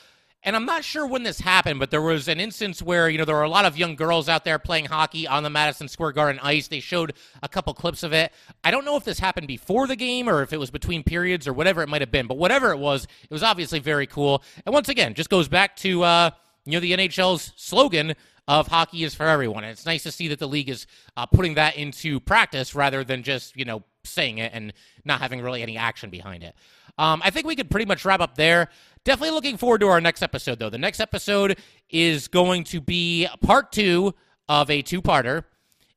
And 0.42 0.56
I'm 0.56 0.64
not 0.64 0.84
sure 0.84 1.06
when 1.06 1.22
this 1.22 1.38
happened, 1.38 1.80
but 1.80 1.90
there 1.90 2.00
was 2.00 2.26
an 2.26 2.40
instance 2.40 2.80
where, 2.80 3.10
you 3.10 3.18
know, 3.18 3.26
there 3.26 3.34
were 3.34 3.42
a 3.42 3.48
lot 3.48 3.66
of 3.66 3.76
young 3.76 3.94
girls 3.94 4.26
out 4.26 4.42
there 4.42 4.58
playing 4.58 4.86
hockey 4.86 5.28
on 5.28 5.42
the 5.42 5.50
Madison 5.50 5.86
Square 5.86 6.12
Garden 6.12 6.40
ice. 6.42 6.66
They 6.66 6.80
showed 6.80 7.12
a 7.42 7.48
couple 7.48 7.74
clips 7.74 8.02
of 8.02 8.14
it. 8.14 8.32
I 8.64 8.70
don't 8.70 8.86
know 8.86 8.96
if 8.96 9.04
this 9.04 9.18
happened 9.18 9.48
before 9.48 9.86
the 9.86 9.96
game 9.96 10.30
or 10.30 10.42
if 10.42 10.54
it 10.54 10.56
was 10.56 10.70
between 10.70 11.02
periods 11.02 11.46
or 11.46 11.52
whatever 11.52 11.82
it 11.82 11.90
might 11.90 12.00
have 12.00 12.10
been, 12.10 12.26
but 12.26 12.38
whatever 12.38 12.70
it 12.70 12.78
was, 12.78 13.04
it 13.04 13.30
was 13.30 13.42
obviously 13.42 13.80
very 13.80 14.06
cool. 14.06 14.42
And 14.64 14.72
once 14.72 14.88
again, 14.88 15.12
just 15.12 15.28
goes 15.28 15.46
back 15.46 15.76
to, 15.76 16.04
uh, 16.04 16.30
you 16.64 16.72
know, 16.72 16.80
the 16.80 16.92
NHL's 16.92 17.52
slogan 17.56 18.14
of 18.48 18.68
hockey 18.68 19.04
is 19.04 19.14
for 19.14 19.26
everyone. 19.26 19.64
And 19.64 19.72
it's 19.72 19.86
nice 19.86 20.02
to 20.04 20.12
see 20.12 20.28
that 20.28 20.38
the 20.38 20.48
league 20.48 20.68
is 20.68 20.86
uh, 21.16 21.26
putting 21.26 21.54
that 21.54 21.76
into 21.76 22.20
practice 22.20 22.74
rather 22.74 23.04
than 23.04 23.22
just, 23.22 23.56
you 23.56 23.64
know, 23.64 23.82
saying 24.04 24.38
it 24.38 24.52
and 24.54 24.72
not 25.04 25.20
having 25.20 25.40
really 25.40 25.62
any 25.62 25.76
action 25.76 26.10
behind 26.10 26.42
it. 26.42 26.54
Um, 26.98 27.22
I 27.24 27.30
think 27.30 27.46
we 27.46 27.56
could 27.56 27.70
pretty 27.70 27.86
much 27.86 28.04
wrap 28.04 28.20
up 28.20 28.34
there. 28.34 28.68
Definitely 29.04 29.34
looking 29.34 29.56
forward 29.56 29.80
to 29.80 29.88
our 29.88 30.00
next 30.00 30.22
episode, 30.22 30.58
though. 30.58 30.70
The 30.70 30.78
next 30.78 31.00
episode 31.00 31.58
is 31.88 32.28
going 32.28 32.64
to 32.64 32.80
be 32.80 33.26
part 33.40 33.72
two 33.72 34.14
of 34.48 34.68
a 34.70 34.82
two 34.82 35.00
parter. 35.00 35.44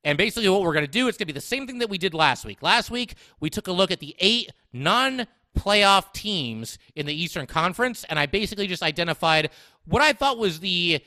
And 0.06 0.18
basically, 0.18 0.50
what 0.50 0.62
we're 0.62 0.74
going 0.74 0.86
to 0.86 0.92
do 0.92 1.08
is 1.08 1.18
going 1.18 1.28
to 1.28 1.34
be 1.34 1.34
the 1.34 1.42
same 1.42 1.66
thing 1.66 1.80
that 1.80 1.90
we 1.90 1.98
did 1.98 2.14
last 2.14 2.46
week. 2.46 2.62
Last 2.62 2.92
week, 2.92 3.16
we 3.40 3.50
took 3.50 3.68
a 3.68 3.72
look 3.72 3.92
at 3.92 4.00
the 4.00 4.16
eight 4.20 4.52
non 4.72 5.28
playoff 5.58 6.12
teams 6.14 6.78
in 6.96 7.06
the 7.06 7.14
Eastern 7.14 7.46
Conference, 7.46 8.04
and 8.10 8.18
I 8.20 8.26
basically 8.26 8.68
just 8.68 8.84
identified 8.84 9.50
what 9.86 10.02
I 10.02 10.14
thought 10.14 10.38
was 10.38 10.60
the 10.60 11.04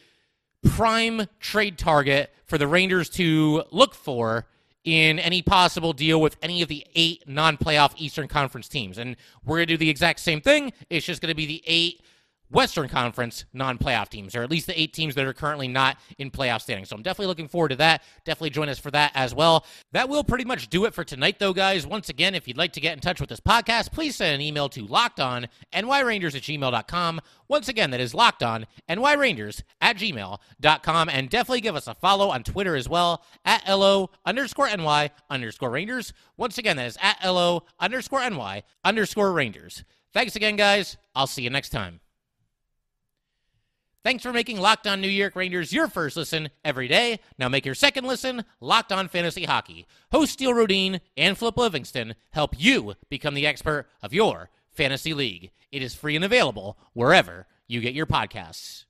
prime 0.71 1.27
trade 1.41 1.79
target 1.79 2.33
for 2.45 2.59
the 2.59 2.67
Rangers 2.67 3.09
to 3.11 3.65
look 3.71 3.95
for 3.95 4.47
in 4.85 5.19
any 5.19 5.43
possible 5.43 5.93
deal 5.93 6.21
with 6.21 6.37
any 6.43 6.63
of 6.63 6.69
the 6.69 6.87
eight 6.95 7.29
non 7.29 7.57
playoff 7.57 7.93
Eastern 7.97 8.29
Conference 8.29 8.69
teams. 8.69 8.99
And 8.99 9.17
we're 9.45 9.57
going 9.57 9.67
to 9.67 9.75
do 9.75 9.77
the 9.77 9.91
exact 9.91 10.21
same 10.21 10.41
thing. 10.41 10.73
It's 10.89 11.05
just 11.05 11.21
going 11.21 11.31
to 11.31 11.37
be 11.37 11.47
the 11.47 11.63
eight 11.67 12.03
Western 12.51 12.89
Conference 12.89 13.45
non 13.53 13.79
playoff 13.79 14.09
teams, 14.09 14.35
or 14.35 14.43
at 14.43 14.51
least 14.51 14.67
the 14.67 14.81
eight 14.81 14.93
teams 14.93 15.15
that 15.15 15.27
are 15.27 15.33
currently 15.33 15.69
not 15.69 15.99
in 16.19 16.31
playoff 16.31 16.63
standing. 16.63 16.85
So 16.85 16.97
I'm 16.97 17.03
definitely 17.03 17.27
looking 17.27 17.49
forward 17.49 17.71
to 17.71 17.77
that. 17.77 18.03
Definitely 18.25 18.51
join 18.51 18.69
us 18.69 18.79
for 18.79 18.91
that 18.93 19.13
as 19.15 19.35
well. 19.35 19.65
That 19.93 20.09
will 20.09 20.25
pretty 20.25 20.45
much 20.45 20.69
do 20.69 20.85
it 20.85 20.95
for 20.95 21.05
tonight, 21.05 21.39
though, 21.39 21.53
guys. 21.53 21.87
Once 21.87 22.09
again, 22.09 22.35
if 22.35 22.47
you'd 22.47 22.57
like 22.57 22.73
to 22.75 22.81
get 22.81 22.93
in 22.93 23.01
touch 23.01 23.21
with 23.21 23.29
this 23.29 23.41
podcast, 23.41 23.93
please 23.93 24.17
send 24.17 24.35
an 24.35 24.41
email 24.41 24.69
to 24.71 24.87
lockedonnyrangers 24.87 26.35
at 26.35 26.43
gmail.com. 26.43 27.21
Once 27.49 27.69
again, 27.69 27.91
that 27.91 28.01
is 28.01 28.13
lockedonnyrangers 28.13 29.63
at 29.81 29.97
gmail.com. 29.97 31.09
And 31.09 31.31
definitely 31.31 31.61
give 31.61 31.77
us 31.77 31.87
a 31.87 31.95
follow 31.95 32.31
on 32.31 32.43
Twitter 32.45 32.77
as 32.77 32.89
well 32.89 33.25
at 33.45 33.67
LO 33.69 34.11
underscore 34.25 34.69
NY 34.75 35.11
underscore 35.31 35.71
Rangers. 35.71 36.13
Once 36.37 36.59
again, 36.59 36.77
that 36.77 36.87
is 36.87 36.99
at 37.01 37.19
LO 37.25 37.65
underscore 37.81 38.29
NY 38.29 38.63
underscore 38.85 39.33
Rangers. 39.33 39.85
Thanks 40.13 40.37
again, 40.37 40.57
guys. 40.57 40.97
I'll 41.15 41.27
see 41.27 41.43
you 41.43 41.51
next 41.51 41.71
time. 41.71 42.01
Thanks 44.07 44.23
for 44.23 44.33
making 44.33 44.61
Locked 44.61 44.87
On 44.87 45.01
New 45.01 45.09
York 45.09 45.35
Rangers 45.35 45.73
your 45.73 45.89
first 45.89 46.17
listen 46.17 46.51
every 46.65 46.87
day. 46.87 47.19
Now 47.41 47.49
make 47.49 47.67
your 47.67 47.75
second 47.75 48.05
listen 48.05 48.45
Locked 48.61 48.93
On 48.93 49.09
Fantasy 49.09 49.47
Hockey. 49.47 49.85
Host 50.13 50.35
Steele 50.35 50.55
Rodine 50.55 51.01
and 51.17 51.37
Flip 51.37 51.57
Livingston 51.57 52.15
help 52.31 52.55
you 52.57 52.95
become 53.11 53.35
the 53.35 53.49
expert 53.49 53.89
of 54.05 54.15
your 54.15 54.49
fantasy 54.71 55.13
league. 55.13 55.51
It 55.73 55.83
is 55.83 55.97
free 55.97 56.15
and 56.15 56.25
available 56.25 56.79
wherever 56.93 57.49
you 57.67 57.81
get 57.81 57.95
your 57.95 58.07
podcasts. 58.07 58.86